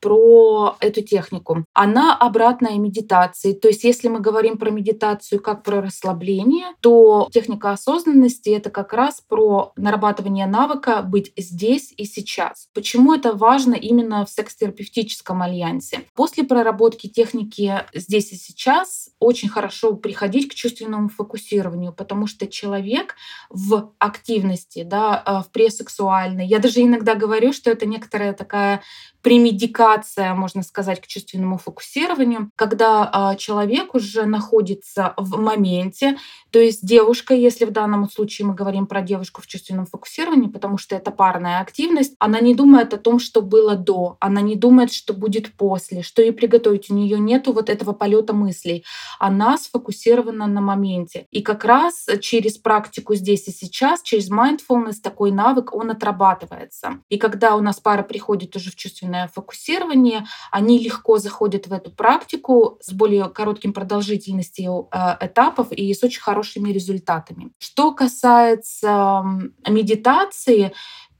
про 0.00 0.76
эту 0.80 1.02
технику. 1.02 1.64
Она 1.72 2.16
обратная 2.16 2.78
медитации. 2.78 3.52
То 3.52 3.68
есть 3.68 3.84
если 3.84 4.08
мы 4.08 4.20
говорим 4.20 4.58
про 4.58 4.70
медитацию 4.70 5.40
как 5.40 5.62
про 5.62 5.80
расслабление, 5.80 6.66
то 6.80 7.28
техника 7.32 7.70
осознанности— 7.72 8.48
это 8.50 8.70
как 8.70 8.92
раз 8.92 9.22
про 9.26 9.72
нарабатывание 9.76 10.46
навыка 10.46 11.02
быть 11.02 11.32
здесь 11.36 11.92
и 11.96 12.04
сейчас. 12.04 12.68
Почему 12.74 13.14
это 13.14 13.32
важно 13.32 13.74
именно 13.74 14.24
в 14.26 14.30
секс-терапевтическом 14.30 15.42
альянсе? 15.42 16.02
После 16.14 16.44
проработки 16.44 17.08
техники 17.08 17.84
здесь 17.94 18.32
и 18.32 18.36
сейчас 18.36 19.10
очень 19.18 19.48
хорошо 19.48 19.94
приходить 19.94 20.48
к 20.48 20.54
чувственному 20.54 21.08
фокусированию, 21.08 21.92
потому 21.92 22.26
что 22.26 22.46
человек 22.46 23.14
в 23.48 23.92
активности, 23.98 24.82
да, 24.82 25.22
э, 25.24 25.48
в 25.48 25.50
пресексуальной, 25.50 26.46
я 26.46 26.58
даже 26.58 26.82
иногда 26.82 27.14
говорю, 27.14 27.52
что 27.52 27.70
это 27.70 27.86
некоторая 27.86 28.32
такая 28.32 28.82
премедикация, 29.24 30.34
можно 30.34 30.62
сказать, 30.62 31.00
к 31.00 31.06
чувственному 31.06 31.56
фокусированию, 31.56 32.50
когда 32.56 33.08
а, 33.10 33.34
человек 33.36 33.94
уже 33.94 34.26
находится 34.26 35.14
в 35.16 35.38
моменте, 35.38 36.18
то 36.50 36.60
есть 36.60 36.86
девушка, 36.86 37.34
если 37.34 37.64
в 37.64 37.72
данном 37.72 38.08
случае 38.08 38.46
мы 38.46 38.54
говорим 38.54 38.86
про 38.86 39.00
девушку 39.00 39.42
в 39.42 39.46
чувственном 39.46 39.86
фокусировании, 39.86 40.48
потому 40.48 40.78
что 40.78 40.94
это 40.94 41.10
парная 41.10 41.60
активность, 41.60 42.14
она 42.18 42.38
не 42.40 42.54
думает 42.54 42.92
о 42.94 42.98
том, 42.98 43.18
что 43.18 43.42
было 43.42 43.74
до, 43.74 44.16
она 44.20 44.40
не 44.40 44.56
думает, 44.56 44.92
что 44.92 45.14
будет 45.14 45.56
после, 45.56 46.02
что 46.02 46.22
ей 46.22 46.32
приготовить. 46.32 46.90
У 46.90 46.94
нее 46.94 47.18
нету 47.18 47.52
вот 47.52 47.70
этого 47.70 47.92
полета 47.92 48.34
мыслей. 48.34 48.84
Она 49.18 49.56
сфокусирована 49.56 50.46
на 50.46 50.60
моменте. 50.60 51.26
И 51.30 51.42
как 51.42 51.64
раз 51.64 52.06
через 52.20 52.58
практику 52.58 53.14
здесь 53.14 53.48
и 53.48 53.50
сейчас, 53.50 54.02
через 54.02 54.30
mindfulness 54.30 55.00
такой 55.02 55.30
навык, 55.30 55.74
он 55.74 55.90
отрабатывается. 55.90 57.00
И 57.08 57.16
когда 57.16 57.56
у 57.56 57.60
нас 57.60 57.80
пара 57.80 58.02
приходит 58.02 58.54
уже 58.54 58.70
в 58.70 58.76
чувственное 58.76 59.13
длительное 59.14 59.28
фокусирование, 59.28 60.26
они 60.50 60.78
легко 60.78 61.18
заходят 61.18 61.66
в 61.66 61.72
эту 61.72 61.90
практику 61.90 62.78
с 62.80 62.92
более 62.92 63.28
коротким 63.28 63.72
продолжительностью 63.72 64.88
э, 64.92 65.26
этапов 65.26 65.72
и 65.72 65.92
с 65.94 66.02
очень 66.02 66.20
хорошими 66.20 66.72
результатами. 66.72 67.50
Что 67.58 67.92
касается 67.92 69.24
медитации, 69.68 70.72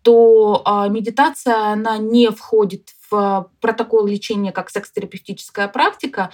то 0.02 0.60
а, 0.66 0.88
медитация, 0.88 1.72
она 1.72 1.96
не 1.96 2.28
входит 2.30 2.90
в 3.14 3.50
протокол 3.60 4.06
лечения 4.06 4.52
как 4.52 4.70
секс-терапевтическая 4.70 5.68
практика, 5.68 6.30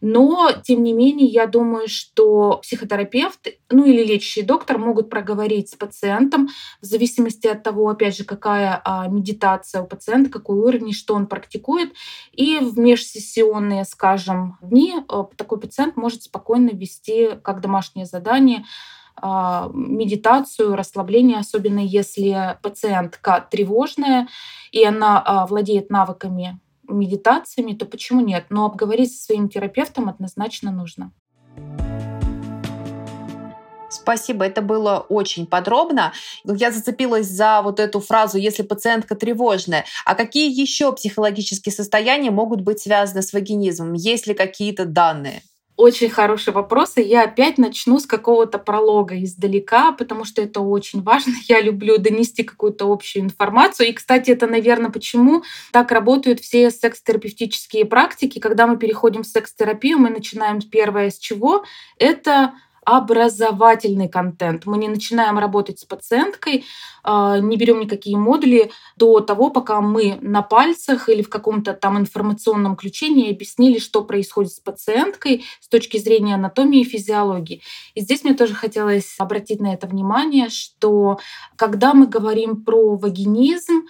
но, 0.00 0.50
тем 0.64 0.82
не 0.82 0.92
менее, 0.92 1.28
я 1.28 1.46
думаю, 1.46 1.86
что 1.86 2.58
психотерапевт, 2.62 3.46
ну 3.70 3.84
или 3.84 4.02
лечащий 4.02 4.42
доктор 4.42 4.78
могут 4.78 5.08
проговорить 5.08 5.70
с 5.70 5.76
пациентом 5.76 6.48
в 6.80 6.86
зависимости 6.86 7.46
от 7.46 7.62
того, 7.62 7.88
опять 7.88 8.16
же, 8.16 8.24
какая 8.24 8.80
а, 8.84 9.06
медитация 9.06 9.82
у 9.82 9.86
пациента, 9.86 10.28
какой 10.28 10.58
уровень, 10.58 10.92
что 10.92 11.14
он 11.14 11.26
практикует. 11.26 11.92
И 12.32 12.58
в 12.58 12.78
межсессионные, 12.78 13.84
скажем, 13.84 14.58
дни 14.60 14.94
а, 15.08 15.24
такой 15.36 15.60
пациент 15.60 15.96
может 15.96 16.24
спокойно 16.24 16.70
вести 16.70 17.30
как 17.42 17.60
домашнее 17.60 18.06
задание 18.06 18.64
медитацию, 19.72 20.76
расслабление, 20.76 21.38
особенно 21.38 21.80
если 21.80 22.58
пациентка 22.62 23.46
тревожная, 23.50 24.28
и 24.70 24.84
она 24.84 25.22
а, 25.24 25.46
владеет 25.46 25.90
навыками 25.90 26.60
медитациями, 26.88 27.72
то 27.72 27.86
почему 27.86 28.20
нет? 28.20 28.46
Но 28.50 28.66
обговорить 28.66 29.14
со 29.16 29.24
своим 29.24 29.48
терапевтом 29.48 30.08
однозначно 30.08 30.70
нужно. 30.70 31.12
Спасибо, 33.92 34.46
это 34.46 34.62
было 34.62 35.04
очень 35.08 35.46
подробно. 35.46 36.12
Я 36.44 36.72
зацепилась 36.72 37.28
за 37.28 37.60
вот 37.62 37.78
эту 37.78 38.00
фразу 38.00 38.38
«если 38.38 38.62
пациентка 38.62 39.14
тревожная». 39.14 39.84
А 40.06 40.14
какие 40.14 40.50
еще 40.50 40.92
психологические 40.92 41.72
состояния 41.72 42.30
могут 42.30 42.62
быть 42.62 42.80
связаны 42.80 43.22
с 43.22 43.32
вагинизмом? 43.32 43.92
Есть 43.92 44.26
ли 44.26 44.34
какие-то 44.34 44.86
данные? 44.86 45.42
Очень 45.82 46.10
хороший 46.10 46.52
вопрос, 46.52 46.96
и 46.96 47.02
я 47.02 47.24
опять 47.24 47.58
начну 47.58 47.98
с 47.98 48.06
какого-то 48.06 48.60
пролога 48.60 49.20
издалека, 49.20 49.90
потому 49.90 50.24
что 50.24 50.40
это 50.40 50.60
очень 50.60 51.02
важно. 51.02 51.32
Я 51.48 51.60
люблю 51.60 51.98
донести 51.98 52.44
какую-то 52.44 52.84
общую 52.84 53.24
информацию. 53.24 53.88
И, 53.88 53.92
кстати, 53.92 54.30
это, 54.30 54.46
наверное, 54.46 54.92
почему 54.92 55.42
так 55.72 55.90
работают 55.90 56.38
все 56.38 56.70
секс-терапевтические 56.70 57.84
практики. 57.84 58.38
Когда 58.38 58.68
мы 58.68 58.76
переходим 58.76 59.24
в 59.24 59.26
секс-терапию, 59.26 59.98
мы 59.98 60.10
начинаем 60.10 60.60
первое 60.62 61.10
с 61.10 61.18
чего? 61.18 61.64
Это 61.98 62.52
образовательный 62.84 64.08
контент. 64.08 64.66
Мы 64.66 64.78
не 64.78 64.88
начинаем 64.88 65.38
работать 65.38 65.78
с 65.78 65.84
пациенткой, 65.84 66.64
а, 67.04 67.38
не 67.38 67.56
берем 67.56 67.80
никакие 67.80 68.16
модули 68.16 68.72
до 68.96 69.20
того, 69.20 69.50
пока 69.50 69.80
мы 69.80 70.18
на 70.20 70.42
пальцах 70.42 71.08
или 71.08 71.22
в 71.22 71.28
каком-то 71.28 71.74
там 71.74 71.98
информационном 71.98 72.76
ключе 72.76 73.08
не 73.08 73.30
объяснили, 73.30 73.78
что 73.78 74.02
происходит 74.02 74.52
с 74.52 74.60
пациенткой 74.60 75.44
с 75.60 75.68
точки 75.68 75.98
зрения 75.98 76.34
анатомии 76.34 76.80
и 76.80 76.88
физиологии. 76.88 77.62
И 77.94 78.00
здесь 78.00 78.24
мне 78.24 78.34
тоже 78.34 78.54
хотелось 78.54 79.14
обратить 79.18 79.60
на 79.60 79.74
это 79.74 79.86
внимание, 79.86 80.48
что 80.48 81.18
когда 81.56 81.94
мы 81.94 82.06
говорим 82.06 82.64
про 82.64 82.96
вагинизм, 82.96 83.82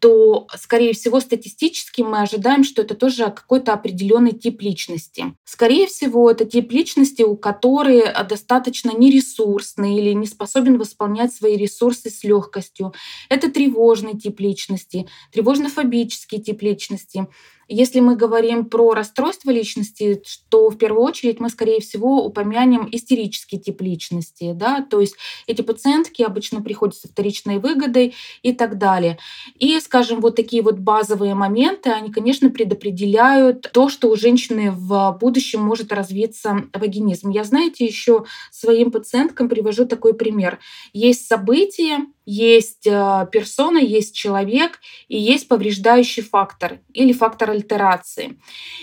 то, 0.00 0.46
скорее 0.56 0.92
всего, 0.92 1.20
статистически 1.20 2.02
мы 2.02 2.20
ожидаем, 2.20 2.64
что 2.64 2.82
это 2.82 2.94
тоже 2.94 3.24
какой-то 3.24 3.72
определенный 3.72 4.32
тип 4.32 4.62
личности. 4.62 5.34
Скорее 5.44 5.86
всего, 5.86 6.30
это 6.30 6.44
тип 6.44 6.70
личности, 6.72 7.22
у 7.22 7.36
которой 7.36 8.04
достаточно 8.28 8.92
нересурсный 8.96 9.98
или 9.98 10.12
не 10.12 10.26
способен 10.26 10.78
восполнять 10.78 11.34
свои 11.34 11.56
ресурсы 11.56 12.10
с 12.10 12.22
легкостью. 12.24 12.92
Это 13.28 13.50
тревожный 13.50 14.16
тип 14.16 14.40
личности, 14.40 15.08
тревожно-фобический 15.32 16.40
тип 16.40 16.62
личности. 16.62 17.26
Если 17.70 18.00
мы 18.00 18.16
говорим 18.16 18.64
про 18.64 18.94
расстройство 18.94 19.50
личности, 19.50 20.22
то 20.48 20.70
в 20.70 20.78
первую 20.78 21.02
очередь 21.02 21.38
мы, 21.38 21.50
скорее 21.50 21.80
всего, 21.80 22.24
упомянем 22.24 22.88
истерический 22.90 23.58
тип 23.58 23.82
личности. 23.82 24.52
Да? 24.54 24.80
То 24.80 25.00
есть 25.00 25.16
эти 25.46 25.60
пациентки 25.60 26.22
обычно 26.22 26.62
приходят 26.62 26.96
со 26.96 27.08
вторичной 27.08 27.58
выгодой 27.58 28.14
и 28.42 28.54
так 28.54 28.78
далее. 28.78 29.18
И 29.58 29.78
скажем, 29.88 30.20
вот 30.20 30.36
такие 30.36 30.62
вот 30.62 30.78
базовые 30.78 31.34
моменты, 31.34 31.88
они, 31.88 32.12
конечно, 32.12 32.50
предопределяют 32.50 33.70
то, 33.72 33.88
что 33.88 34.10
у 34.10 34.16
женщины 34.16 34.70
в 34.70 35.16
будущем 35.18 35.62
может 35.62 35.94
развиться 35.94 36.64
вагинизм. 36.74 37.30
Я, 37.30 37.42
знаете, 37.42 37.86
еще 37.86 38.26
своим 38.50 38.90
пациенткам 38.90 39.48
привожу 39.48 39.86
такой 39.86 40.12
пример. 40.12 40.58
Есть 40.92 41.26
события, 41.26 42.00
есть 42.30 42.86
э, 42.86 43.26
персона, 43.32 43.78
есть 43.78 44.14
человек 44.14 44.80
и 45.08 45.18
есть 45.18 45.48
повреждающий 45.48 46.22
фактор 46.22 46.80
или 46.92 47.14
фактор 47.14 47.52
альтерации. 47.52 48.38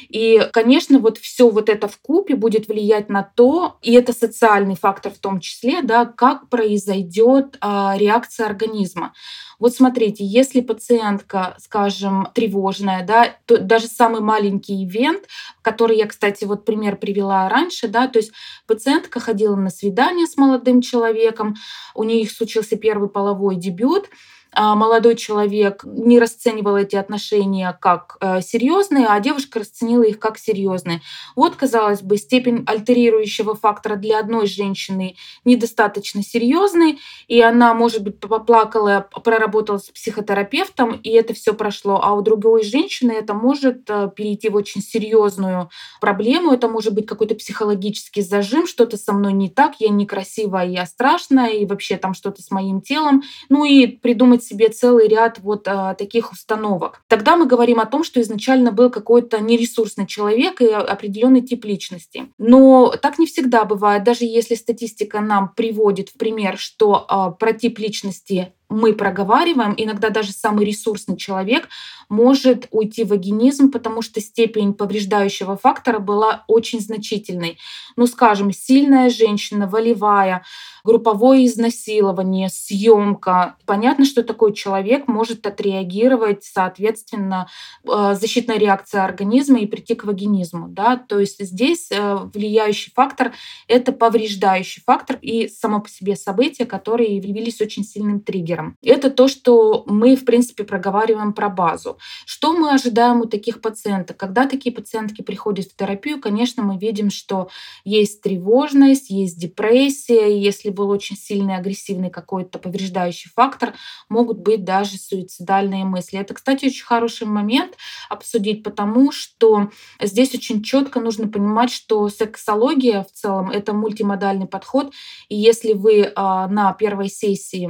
И, 0.09 0.49
конечно, 0.51 0.97
вот 0.97 1.19
все 1.19 1.49
вот 1.49 1.69
это 1.69 1.87
в 1.87 1.99
купе 1.99 2.35
будет 2.35 2.67
влиять 2.67 3.07
на 3.07 3.21
то, 3.21 3.77
и 3.83 3.93
это 3.93 4.13
социальный 4.13 4.75
фактор 4.75 5.11
в 5.13 5.19
том 5.19 5.39
числе, 5.39 5.83
да, 5.83 6.05
как 6.05 6.49
произойдет 6.49 7.57
а, 7.61 7.95
реакция 7.99 8.47
организма. 8.47 9.13
Вот 9.59 9.73
смотрите, 9.73 10.25
если 10.25 10.61
пациентка, 10.61 11.55
скажем, 11.59 12.27
тревожная, 12.33 13.05
да, 13.05 13.35
то 13.45 13.57
даже 13.57 13.87
самый 13.87 14.21
маленький 14.21 14.83
ивент, 14.83 15.23
который 15.61 15.97
я, 15.97 16.07
кстати, 16.07 16.45
вот 16.45 16.65
пример 16.65 16.97
привела 16.97 17.47
раньше, 17.47 17.87
да, 17.87 18.07
то 18.07 18.19
есть 18.19 18.31
пациентка 18.67 19.19
ходила 19.19 19.55
на 19.55 19.69
свидание 19.69 20.27
с 20.27 20.35
молодым 20.35 20.81
человеком, 20.81 21.55
у 21.93 22.03
них 22.03 22.31
случился 22.31 22.75
первый 22.75 23.09
половой 23.09 23.34
дебют, 23.35 23.55
а, 23.55 24.09
молодой 24.55 25.15
человек 25.15 25.83
не 25.83 26.19
расценивал 26.19 26.77
эти 26.77 26.95
отношения 26.95 27.77
как 27.81 28.17
э, 28.21 28.41
серьезные, 28.41 29.07
а 29.07 29.19
девушка 29.19 29.59
расценила 29.59 30.03
их 30.03 30.19
как 30.19 30.38
серьезные. 30.38 31.01
Вот, 31.35 31.55
казалось 31.55 32.01
бы, 32.01 32.17
степень 32.17 32.63
альтерирующего 32.65 33.55
фактора 33.55 33.95
для 33.95 34.19
одной 34.19 34.47
женщины 34.47 35.17
недостаточно 35.43 36.24
серьезный, 36.24 37.00
и 37.27 37.41
она, 37.41 37.74
может 37.74 38.03
быть, 38.03 38.19
поплакала, 38.19 39.07
проработала 39.24 39.77
с 39.77 39.89
психотерапевтом, 39.89 40.93
и 40.93 41.09
это 41.09 41.33
все 41.33 41.53
прошло. 41.53 42.00
А 42.01 42.13
у 42.13 42.21
другой 42.21 42.63
женщины 42.63 43.12
это 43.12 43.33
может 43.33 43.89
э, 43.89 44.09
перейти 44.15 44.50
в 44.50 44.55
очень 44.55 44.81
серьезную 44.81 45.69
проблему, 46.00 46.53
это 46.53 46.69
может 46.69 46.93
быть 46.93 47.05
какой-то 47.05 47.35
психологический 47.35 48.21
зажим, 48.21 48.67
что-то 48.67 48.97
со 48.97 49.12
мной 49.12 49.33
не 49.33 49.50
так, 49.50 49.75
я 49.79 49.89
некрасивая, 49.89 50.67
я 50.67 50.85
страшная, 50.85 51.50
и 51.50 51.65
вообще 51.65 51.97
там 51.97 52.13
что-то 52.13 52.41
с 52.41 52.51
моим 52.51 52.81
телом. 52.81 53.24
Ну 53.50 53.65
и 53.65 53.88
придумать 53.88 54.44
себе 54.45 54.69
целый 54.69 55.07
ряд 55.07 55.39
вот 55.39 55.67
а, 55.67 55.93
таких 55.95 56.31
установок. 56.31 57.01
Тогда 57.07 57.35
мы 57.35 57.45
говорим 57.45 57.79
о 57.79 57.85
том, 57.85 58.03
что 58.03 58.21
изначально 58.21 58.71
был 58.71 58.89
какой-то 58.89 59.39
нересурсный 59.39 60.07
человек 60.07 60.61
и 60.61 60.67
определенный 60.67 61.41
тип 61.41 61.65
личности. 61.65 62.27
Но 62.37 62.93
так 63.01 63.19
не 63.19 63.25
всегда 63.25 63.65
бывает. 63.65 64.03
Даже 64.03 64.25
если 64.25 64.55
статистика 64.55 65.21
нам 65.21 65.53
приводит 65.55 66.09
в 66.09 66.17
пример, 66.17 66.57
что 66.57 67.05
а, 67.07 67.31
про 67.31 67.53
тип 67.53 67.79
личности 67.79 68.53
мы 68.69 68.93
проговариваем, 68.93 69.74
иногда 69.77 70.10
даже 70.10 70.31
самый 70.31 70.65
ресурсный 70.65 71.17
человек 71.17 71.69
может 72.10 72.67
уйти 72.72 73.03
в 73.03 73.13
агенизм, 73.13 73.72
потому 73.72 74.01
что 74.01 74.22
степень 74.22 74.74
повреждающего 74.74 75.57
фактора 75.57 76.00
была 76.00 76.43
очень 76.48 76.79
значительной. 76.79 77.57
Ну, 77.95 78.07
скажем, 78.07 78.51
сильная 78.51 79.10
женщина, 79.10 79.67
волевая, 79.67 80.43
групповое 80.84 81.48
изнасилование, 81.48 82.50
съемка. 82.50 83.55
Понятно, 83.65 84.05
что 84.05 84.24
такой 84.24 84.53
человек 84.53 85.07
может 85.07 85.45
отреагировать, 85.48 86.43
соответственно, 86.43 87.48
э, 87.84 88.15
защитная 88.19 88.57
реакция 88.57 89.03
организма 89.03 89.60
и 89.60 89.65
прийти 89.65 89.95
к 89.95 90.03
вагинизму. 90.03 90.67
Да? 90.67 90.98
То 90.98 91.19
есть 91.19 91.43
здесь 91.43 91.88
э, 91.91 92.17
влияющий 92.34 92.91
фактор— 92.95 93.34
это 93.67 93.91
повреждающий 93.91 94.84
фактор 94.86 95.17
и 95.22 95.48
само 95.48 95.81
по 95.81 95.89
себе 95.89 96.15
события, 96.15 96.65
которые 96.65 97.17
явились 97.17 97.62
очень 97.62 97.84
сильным 97.84 98.19
триггером. 98.19 98.64
Это 98.81 99.10
то, 99.10 99.27
что 99.27 99.84
мы, 99.88 100.15
в 100.15 100.25
принципе, 100.25 100.63
проговариваем 100.63 101.34
про 101.34 101.50
базу. 101.50 101.98
Что 102.25 102.53
мы 102.53 102.72
ожидаем 102.74 103.22
у 103.22 103.25
таких 103.25 103.62
пациенток? 103.62 104.17
Когда 104.17 104.48
такие 104.48 104.74
пациентки 104.74 105.22
приходят 105.22 105.65
в 105.65 105.75
терапию, 105.75 106.19
конечно, 106.22 106.63
мы 106.63 106.77
видим, 106.77 107.10
что 107.10 107.50
есть 107.84 108.22
тревожность, 108.22 109.10
есть 109.10 109.39
депрессия. 109.39 110.39
Если 110.39 110.69
был 110.69 110.89
очень 110.89 111.17
сильный 111.17 111.55
агрессивный 111.55 112.10
какой-то 112.10 112.60
повреждающий 112.60 113.31
фактор, 113.36 113.74
могут 114.10 114.39
быть 114.39 114.63
даже 114.63 114.98
суицидальные 114.98 115.86
мысли. 115.86 116.19
Это, 116.19 116.34
кстати, 116.34 116.65
очень 116.65 116.86
хороший 116.86 117.27
момент 117.27 117.77
обсудить, 118.10 118.63
потому 118.63 119.12
что 119.12 119.69
здесь 120.01 120.34
очень 120.34 120.63
четко 120.63 121.00
нужно 121.00 121.27
понимать, 121.27 121.72
что 121.72 122.10
сексология 122.10 123.03
в 123.03 123.12
целом 123.12 123.50
это 123.50 123.74
мультимодальный 123.74 124.48
подход. 124.48 124.93
И 125.29 125.36
если 125.36 125.74
вы 125.74 126.12
а, 126.15 126.48
на 126.48 126.74
первой 126.74 127.10
сессии 127.10 127.69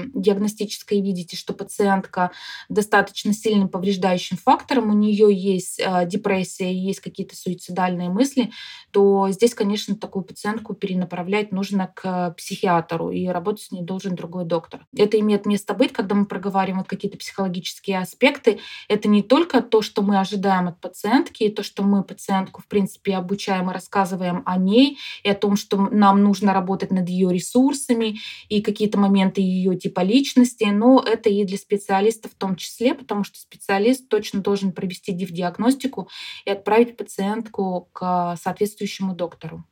диагностической 0.76 1.02
видите, 1.02 1.38
что 1.38 1.54
пациентка 1.54 2.32
достаточно 2.70 3.34
сильным 3.34 3.70
повреждающим 3.70 4.38
фактором, 4.38 4.90
у 4.90 4.94
нее 4.94 5.34
есть 5.34 5.82
а, 5.84 6.06
депрессия, 6.06 6.74
есть 6.74 7.00
какие-то 7.00 7.36
суицидальные 7.36 8.10
мысли, 8.10 8.52
то 8.92 9.30
здесь, 9.30 9.54
конечно, 9.54 9.96
такую 9.96 10.24
пациентку 10.24 10.74
перенаправлять 10.74 11.52
нужно 11.52 11.92
к 11.94 12.34
психиатру, 12.38 13.12
и 13.12 13.28
работать 13.28 13.64
с 13.66 13.72
ней 13.72 13.84
должен 13.84 14.16
другой 14.16 14.46
доктор. 14.46 14.86
Это 14.96 15.20
имеет 15.20 15.46
место 15.46 15.74
быть, 15.74 15.94
когда 15.94 16.16
мы 16.16 16.26
проговариваем 16.26 16.80
вот 16.80 16.88
какие-то 16.88 17.18
психологические 17.18 18.00
аспекты. 18.00 18.60
Это 18.88 19.08
не 19.08 19.22
только 19.22 19.62
то, 19.62 19.82
что 19.82 20.02
мы 20.02 20.20
ожидаем 20.20 20.68
от 20.68 20.80
пациентки, 20.80 21.44
и 21.44 21.50
то, 21.50 21.64
что 21.64 21.84
мы 21.84 22.04
пациентку, 22.04 22.62
в 22.62 22.68
принципе, 22.68 23.16
обучаем 23.16 23.70
и 23.70 23.74
рассказываем 23.74 24.44
о 24.46 24.58
ней, 24.58 24.98
и 25.24 25.30
о 25.30 25.36
том, 25.36 25.56
что 25.56 25.78
нам 25.78 26.24
нужно 26.24 26.54
работать 26.54 26.92
над 26.92 27.10
ее 27.10 27.32
ресурсами, 27.32 28.18
и 28.50 28.62
какие-то 28.62 28.98
моменты 28.98 29.42
ее 29.42 29.76
типа 29.78 30.02
личности, 30.02 30.65
но 30.72 31.04
это 31.06 31.30
и 31.30 31.44
для 31.44 31.58
специалистов 31.58 32.32
в 32.32 32.36
том 32.36 32.56
числе, 32.56 32.94
потому 32.94 33.24
что 33.24 33.40
специалист 33.40 34.08
точно 34.10 34.42
должен 34.42 34.72
провести 34.72 35.12
див-диагностику 35.12 36.10
и 36.46 36.52
отправить 36.52 36.98
пациентку 36.98 37.90
к 37.94 38.36
соответствующему 38.42 39.16
доктору. 39.16 39.64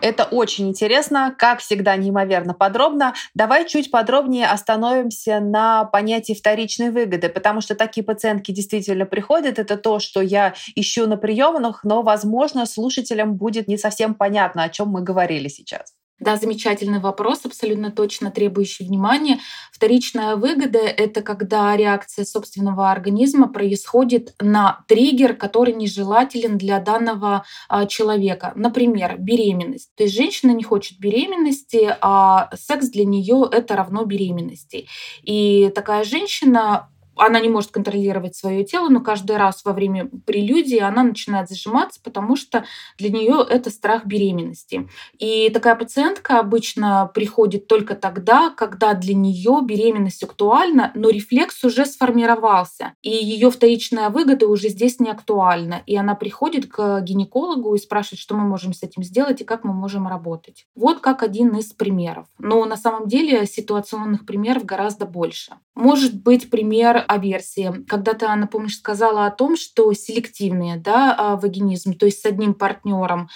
Это 0.00 0.24
очень 0.24 0.68
интересно, 0.68 1.34
как 1.36 1.58
всегда, 1.58 1.96
неимоверно 1.96 2.54
подробно. 2.54 3.14
Давай 3.34 3.66
чуть 3.66 3.90
подробнее 3.90 4.46
остановимся 4.46 5.40
на 5.40 5.84
понятии 5.86 6.34
вторичной 6.34 6.90
выгоды, 6.90 7.28
потому 7.28 7.60
что 7.60 7.74
такие 7.74 8.04
пациентки 8.04 8.52
действительно 8.52 9.06
приходят. 9.06 9.58
Это 9.58 9.76
то, 9.76 9.98
что 9.98 10.20
я 10.20 10.54
ищу 10.76 11.08
на 11.08 11.16
приемах, 11.16 11.82
но, 11.82 12.02
возможно, 12.02 12.64
слушателям 12.66 13.34
будет 13.34 13.66
не 13.66 13.76
совсем 13.76 14.14
понятно, 14.14 14.62
о 14.62 14.68
чем 14.68 14.88
мы 14.88 15.02
говорили 15.02 15.48
сейчас. 15.48 15.97
Да, 16.20 16.36
замечательный 16.36 16.98
вопрос, 16.98 17.44
абсолютно 17.44 17.92
точно 17.92 18.32
требующий 18.32 18.84
внимания. 18.84 19.38
Вторичная 19.72 20.34
выгода— 20.34 20.78
это 20.80 21.22
когда 21.22 21.76
реакция 21.76 22.24
собственного 22.24 22.90
организма 22.90 23.48
происходит 23.48 24.34
на 24.40 24.80
триггер, 24.88 25.34
который 25.34 25.74
нежелателен 25.74 26.58
для 26.58 26.80
данного 26.80 27.44
а, 27.68 27.86
человека. 27.86 28.52
Например, 28.56 29.16
беременность. 29.16 29.94
То 29.94 30.04
есть 30.04 30.16
женщина 30.16 30.50
не 30.50 30.64
хочет 30.64 30.98
беременности, 30.98 31.96
а 32.00 32.50
секс 32.56 32.88
для 32.88 33.04
нее 33.04 33.48
это 33.50 33.76
равно 33.76 34.04
беременности. 34.04 34.88
И 35.22 35.70
такая 35.72 36.02
женщина 36.02 36.88
она 37.18 37.40
не 37.40 37.48
может 37.48 37.70
контролировать 37.70 38.36
свое 38.36 38.64
тело, 38.64 38.88
но 38.88 39.00
каждый 39.00 39.36
раз 39.36 39.64
во 39.64 39.72
время 39.72 40.08
прелюдии 40.26 40.78
она 40.78 41.02
начинает 41.02 41.48
зажиматься, 41.48 42.00
потому 42.02 42.36
что 42.36 42.64
для 42.98 43.10
нее 43.10 43.44
это 43.48 43.70
страх 43.70 44.06
беременности. 44.06 44.88
И 45.18 45.50
такая 45.50 45.74
пациентка 45.74 46.38
обычно 46.38 47.10
приходит 47.14 47.66
только 47.66 47.94
тогда, 47.94 48.50
когда 48.50 48.94
для 48.94 49.14
нее 49.14 49.60
беременность 49.62 50.22
актуальна, 50.22 50.92
но 50.94 51.10
рефлекс 51.10 51.62
уже 51.64 51.86
сформировался, 51.86 52.94
и 53.02 53.10
ее 53.10 53.50
вторичная 53.50 54.10
выгода 54.10 54.46
уже 54.46 54.68
здесь 54.68 55.00
не 55.00 55.10
актуальна. 55.10 55.82
И 55.86 55.96
она 55.96 56.14
приходит 56.14 56.66
к 56.66 57.00
гинекологу 57.00 57.74
и 57.74 57.78
спрашивает, 57.78 58.20
что 58.20 58.34
мы 58.34 58.44
можем 58.44 58.72
с 58.72 58.82
этим 58.82 59.02
сделать 59.02 59.40
и 59.40 59.44
как 59.44 59.64
мы 59.64 59.72
можем 59.72 60.06
работать. 60.08 60.66
Вот 60.74 61.00
как 61.00 61.22
один 61.22 61.56
из 61.56 61.72
примеров. 61.72 62.26
Но 62.38 62.64
на 62.64 62.76
самом 62.76 63.08
деле 63.08 63.46
ситуационных 63.46 64.26
примеров 64.26 64.64
гораздо 64.64 65.06
больше. 65.06 65.54
Может 65.78 66.20
быть 66.22 66.50
пример 66.50 67.04
аверсии. 67.06 67.84
Когда-то, 67.86 68.26
Анна, 68.26 68.48
помнишь, 68.48 68.78
сказала 68.78 69.26
о 69.26 69.30
том, 69.30 69.56
что 69.56 69.92
селективные 69.92 70.76
да, 70.76 71.14
а, 71.16 71.36
вагинизм, 71.36 71.92
то 71.92 72.04
есть 72.04 72.20
с 72.20 72.26
одним 72.26 72.54
партнером 72.54 73.28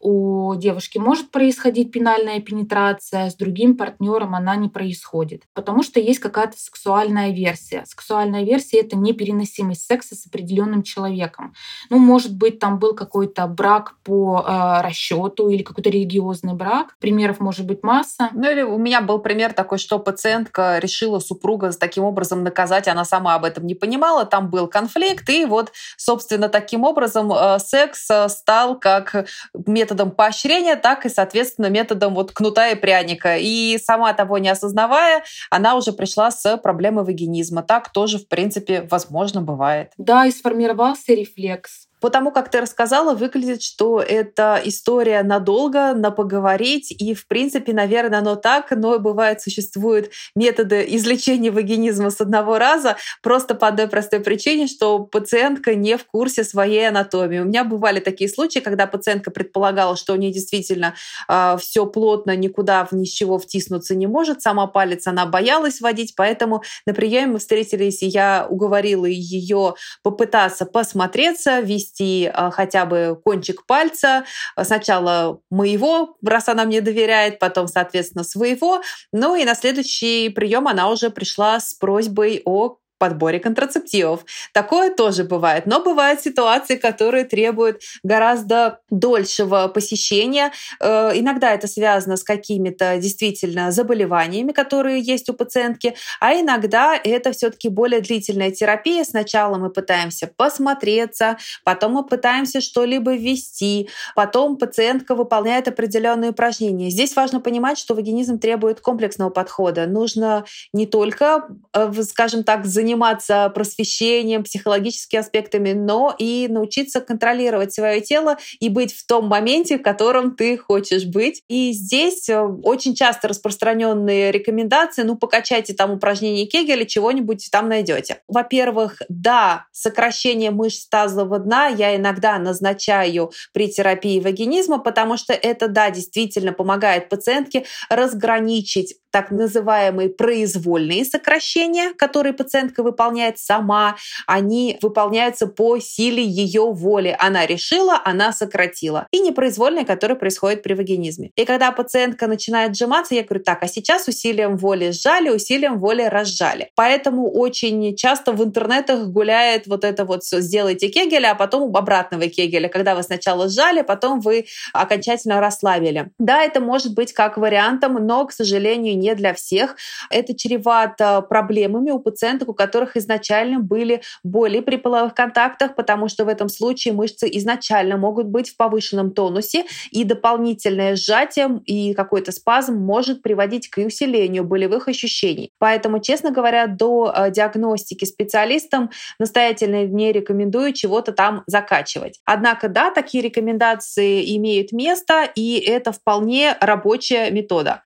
у 0.00 0.54
девушки 0.54 0.98
может 0.98 1.30
происходить 1.30 1.92
пенальная 1.92 2.40
пенетрация, 2.40 3.30
с 3.30 3.34
другим 3.34 3.76
партнером 3.76 4.34
она 4.34 4.56
не 4.56 4.68
происходит, 4.68 5.42
потому 5.54 5.82
что 5.82 6.00
есть 6.00 6.20
какая-то 6.20 6.58
сексуальная 6.58 7.30
версия. 7.30 7.84
Сексуальная 7.86 8.44
версия— 8.44 8.80
это 8.80 8.96
непереносимость 8.96 9.86
секса 9.86 10.14
с 10.14 10.26
определенным 10.26 10.82
человеком. 10.82 11.54
Ну, 11.90 11.98
может 11.98 12.36
быть, 12.36 12.58
там 12.58 12.78
был 12.78 12.94
какой-то 12.94 13.46
брак 13.46 13.96
по 14.04 14.44
э, 14.46 14.82
расчету 14.82 15.48
или 15.48 15.62
какой-то 15.62 15.90
религиозный 15.90 16.54
брак. 16.54 16.96
Примеров 17.00 17.40
может 17.40 17.66
быть 17.66 17.82
масса. 17.82 18.30
Ну 18.32 18.50
или 18.50 18.62
у 18.62 18.78
меня 18.78 19.00
был 19.00 19.18
пример 19.18 19.52
такой, 19.52 19.78
что 19.78 19.98
пациентка 19.98 20.78
решила 20.78 21.18
супруга 21.18 21.72
таким 21.72 22.04
образом 22.04 22.44
наказать, 22.44 22.88
она 22.88 23.04
сама 23.04 23.34
об 23.34 23.44
этом 23.44 23.66
не 23.66 23.74
понимала, 23.74 24.24
там 24.24 24.50
был 24.50 24.68
конфликт, 24.68 25.28
и 25.28 25.44
вот, 25.44 25.72
собственно, 25.96 26.48
таким 26.48 26.84
образом 26.84 27.32
э, 27.32 27.58
секс 27.58 28.08
э, 28.10 28.28
стал 28.28 28.78
как 28.78 29.26
метод 29.66 29.87
методом 29.88 30.10
поощрения, 30.10 30.76
так 30.76 31.06
и, 31.06 31.08
соответственно, 31.08 31.70
методом 31.70 32.14
вот 32.14 32.32
кнута 32.32 32.68
и 32.68 32.74
пряника. 32.74 33.38
И 33.38 33.78
сама 33.78 34.12
того 34.12 34.36
не 34.36 34.50
осознавая, 34.50 35.22
она 35.50 35.76
уже 35.76 35.92
пришла 35.92 36.30
с 36.30 36.58
проблемой 36.58 37.04
вагинизма. 37.04 37.62
Так 37.62 37.90
тоже, 37.90 38.18
в 38.18 38.28
принципе, 38.28 38.86
возможно, 38.90 39.40
бывает. 39.40 39.92
Да, 39.96 40.26
и 40.26 40.30
сформировался 40.30 41.14
рефлекс. 41.14 41.87
Потому 42.00 42.30
как 42.30 42.50
ты 42.50 42.60
рассказала, 42.60 43.14
выглядит, 43.14 43.62
что 43.62 44.00
это 44.00 44.60
история 44.64 45.22
надолго, 45.22 45.94
на 45.94 46.10
поговорить. 46.10 46.90
И, 46.90 47.14
в 47.14 47.26
принципе, 47.26 47.72
наверное, 47.72 48.18
оно 48.20 48.36
так, 48.36 48.70
но 48.70 48.98
бывает, 48.98 49.40
существуют 49.40 50.10
методы 50.34 50.84
излечения 50.88 51.50
вагинизма 51.50 52.10
с 52.10 52.20
одного 52.20 52.58
раза, 52.58 52.96
просто 53.22 53.54
по 53.54 53.68
одной 53.68 53.88
простой 53.88 54.20
причине, 54.20 54.66
что 54.66 55.00
пациентка 55.00 55.74
не 55.74 55.96
в 55.96 56.04
курсе 56.04 56.44
своей 56.44 56.88
анатомии. 56.88 57.40
У 57.40 57.44
меня 57.44 57.64
бывали 57.64 58.00
такие 58.00 58.28
случаи, 58.28 58.60
когда 58.60 58.86
пациентка 58.86 59.30
предполагала, 59.30 59.96
что 59.96 60.12
у 60.12 60.16
нее 60.16 60.32
действительно 60.32 60.94
э, 61.28 61.38
а, 61.38 61.56
все 61.56 61.86
плотно, 61.86 62.36
никуда 62.36 62.84
в 62.84 62.92
ничего 62.92 63.38
втиснуться 63.38 63.94
не 63.94 64.06
может. 64.06 64.42
Сама 64.42 64.66
палец 64.66 65.06
она 65.06 65.24
боялась 65.24 65.80
водить, 65.80 66.14
поэтому 66.16 66.62
на 66.86 66.94
приеме 66.94 67.32
мы 67.32 67.38
встретились, 67.38 68.02
и 68.02 68.06
я 68.06 68.46
уговорила 68.48 69.06
ее 69.06 69.74
попытаться 70.02 70.66
посмотреться, 70.66 71.60
вести 71.60 71.87
ввести 71.88 72.30
а, 72.32 72.50
хотя 72.50 72.86
бы 72.86 73.20
кончик 73.24 73.66
пальца. 73.66 74.24
Сначала 74.60 75.40
моего, 75.50 76.16
раз 76.24 76.48
она 76.48 76.64
мне 76.64 76.80
доверяет, 76.80 77.38
потом, 77.38 77.68
соответственно, 77.68 78.24
своего. 78.24 78.82
Ну 79.12 79.34
и 79.36 79.44
на 79.44 79.54
следующий 79.54 80.28
прием 80.28 80.68
она 80.68 80.90
уже 80.90 81.10
пришла 81.10 81.60
с 81.60 81.74
просьбой 81.74 82.42
о 82.44 82.76
подборе 82.98 83.38
контрацептивов. 83.38 84.24
Такое 84.52 84.94
тоже 84.94 85.24
бывает. 85.24 85.66
Но 85.66 85.82
бывают 85.82 86.20
ситуации, 86.20 86.76
которые 86.76 87.24
требуют 87.24 87.80
гораздо 88.02 88.80
дольшего 88.90 89.68
посещения. 89.68 90.52
Э, 90.80 91.12
иногда 91.14 91.54
это 91.54 91.68
связано 91.68 92.16
с 92.16 92.24
какими-то 92.24 92.98
действительно 92.98 93.70
заболеваниями, 93.70 94.52
которые 94.52 95.00
есть 95.00 95.28
у 95.28 95.34
пациентки, 95.34 95.94
а 96.20 96.34
иногда 96.34 96.96
это 96.96 97.32
все-таки 97.32 97.68
более 97.68 98.00
длительная 98.00 98.50
терапия. 98.50 99.04
Сначала 99.04 99.56
мы 99.56 99.70
пытаемся 99.70 100.30
посмотреться, 100.36 101.38
потом 101.64 101.92
мы 101.92 102.04
пытаемся 102.04 102.60
что-либо 102.60 103.14
ввести, 103.14 103.88
потом 104.14 104.56
пациентка 104.56 105.14
выполняет 105.14 105.68
определенные 105.68 106.30
упражнения. 106.30 106.90
Здесь 106.90 107.14
важно 107.16 107.40
понимать, 107.40 107.78
что 107.78 107.94
вагинизм 107.94 108.38
требует 108.38 108.80
комплексного 108.80 109.30
подхода. 109.30 109.86
Нужно 109.86 110.44
не 110.72 110.86
только, 110.86 111.48
э, 111.72 111.92
скажем 112.02 112.44
так, 112.44 112.66
заниматься 112.66 112.87
заниматься 112.88 113.50
просвещением, 113.54 114.44
психологическими 114.44 115.20
аспектами, 115.20 115.72
но 115.72 116.14
и 116.18 116.46
научиться 116.48 117.00
контролировать 117.00 117.74
свое 117.74 118.00
тело 118.00 118.38
и 118.60 118.70
быть 118.70 118.94
в 118.94 119.06
том 119.06 119.26
моменте, 119.26 119.78
в 119.78 119.82
котором 119.82 120.34
ты 120.34 120.56
хочешь 120.56 121.04
быть. 121.04 121.42
И 121.48 121.72
здесь 121.72 122.28
э, 122.30 122.40
очень 122.40 122.94
часто 122.94 123.28
распространенные 123.28 124.32
рекомендации, 124.32 125.02
ну, 125.02 125.16
покачайте 125.16 125.74
там 125.74 125.90
упражнение 125.90 126.46
Кегеля, 126.46 126.86
чего-нибудь 126.86 127.48
там 127.52 127.68
найдете. 127.68 128.22
Во-первых, 128.26 129.02
да, 129.10 129.66
сокращение 129.72 130.50
мышц 130.50 130.86
тазового 130.88 131.38
дна 131.38 131.66
я 131.66 131.94
иногда 131.94 132.38
назначаю 132.38 133.32
при 133.52 133.68
терапии 133.68 134.20
вагинизма, 134.20 134.78
потому 134.78 135.18
что 135.18 135.34
это, 135.34 135.68
да, 135.68 135.90
действительно 135.90 136.54
помогает 136.54 137.10
пациентке 137.10 137.66
разграничить 137.90 138.94
так 139.10 139.30
называемые 139.30 140.10
произвольные 140.10 141.04
сокращения, 141.04 141.92
которые 141.94 142.32
пациентка 142.32 142.77
выполняет 142.82 143.38
сама, 143.38 143.96
они 144.26 144.78
выполняются 144.82 145.46
по 145.46 145.78
силе 145.78 146.22
ее 146.22 146.72
воли. 146.72 147.16
Она 147.18 147.46
решила, 147.46 148.00
она 148.04 148.32
сократила. 148.32 149.06
И 149.10 149.20
непроизвольные, 149.20 149.84
которые 149.84 150.16
происходят 150.16 150.62
при 150.62 150.74
вагинизме. 150.74 151.30
И 151.36 151.44
когда 151.44 151.72
пациентка 151.72 152.26
начинает 152.26 152.76
сжиматься, 152.76 153.14
я 153.14 153.22
говорю, 153.22 153.42
так, 153.42 153.62
а 153.62 153.68
сейчас 153.68 154.08
усилием 154.08 154.56
воли 154.56 154.90
сжали, 154.90 155.30
усилием 155.30 155.78
воли 155.78 156.02
разжали. 156.02 156.70
Поэтому 156.74 157.30
очень 157.30 157.96
часто 157.96 158.32
в 158.32 158.42
интернетах 158.42 159.08
гуляет 159.08 159.66
вот 159.66 159.84
это 159.84 160.04
вот 160.04 160.22
все, 160.24 160.40
сделайте 160.40 160.88
кегеля, 160.88 161.32
а 161.32 161.34
потом 161.34 161.74
обратного 161.76 162.26
кегеля, 162.28 162.68
когда 162.68 162.94
вы 162.94 163.02
сначала 163.02 163.48
сжали, 163.48 163.82
потом 163.82 164.20
вы 164.20 164.46
окончательно 164.72 165.40
расслабили. 165.40 166.10
Да, 166.18 166.42
это 166.42 166.60
может 166.60 166.94
быть 166.94 167.12
как 167.12 167.36
вариантом, 167.36 167.94
но, 168.06 168.26
к 168.26 168.32
сожалению, 168.32 168.98
не 168.98 169.14
для 169.14 169.34
всех. 169.34 169.76
Это 170.10 170.36
чревато 170.36 171.22
проблемами 171.22 171.90
у 171.90 171.98
пациенток, 171.98 172.48
у 172.48 172.54
которых 172.54 172.67
изначально 172.96 173.60
были 173.60 174.02
боли 174.22 174.60
при 174.60 174.76
половых 174.76 175.14
контактах, 175.14 175.74
потому 175.74 176.08
что 176.08 176.24
в 176.24 176.28
этом 176.28 176.48
случае 176.48 176.94
мышцы 176.94 177.28
изначально 177.32 177.96
могут 177.96 178.26
быть 178.26 178.50
в 178.50 178.56
повышенном 178.56 179.12
тонусе, 179.12 179.64
и 179.90 180.04
дополнительное 180.04 180.96
сжатие 180.96 181.60
и 181.64 181.94
какой-то 181.94 182.32
спазм 182.32 182.74
может 182.74 183.22
приводить 183.22 183.68
к 183.68 183.78
усилению 183.78 184.44
болевых 184.44 184.88
ощущений. 184.88 185.50
Поэтому, 185.58 186.00
честно 186.00 186.30
говоря, 186.30 186.66
до 186.66 187.12
э, 187.14 187.30
диагностики 187.30 188.04
специалистам 188.04 188.90
настоятельно 189.18 189.86
не 189.86 190.12
рекомендую 190.12 190.72
чего-то 190.72 191.12
там 191.12 191.44
закачивать. 191.46 192.20
Однако, 192.24 192.68
да, 192.68 192.90
такие 192.90 193.22
рекомендации 193.22 194.36
имеют 194.36 194.72
место, 194.72 195.28
и 195.34 195.58
это 195.58 195.92
вполне 195.92 196.56
рабочая 196.60 197.30
метода. 197.30 197.82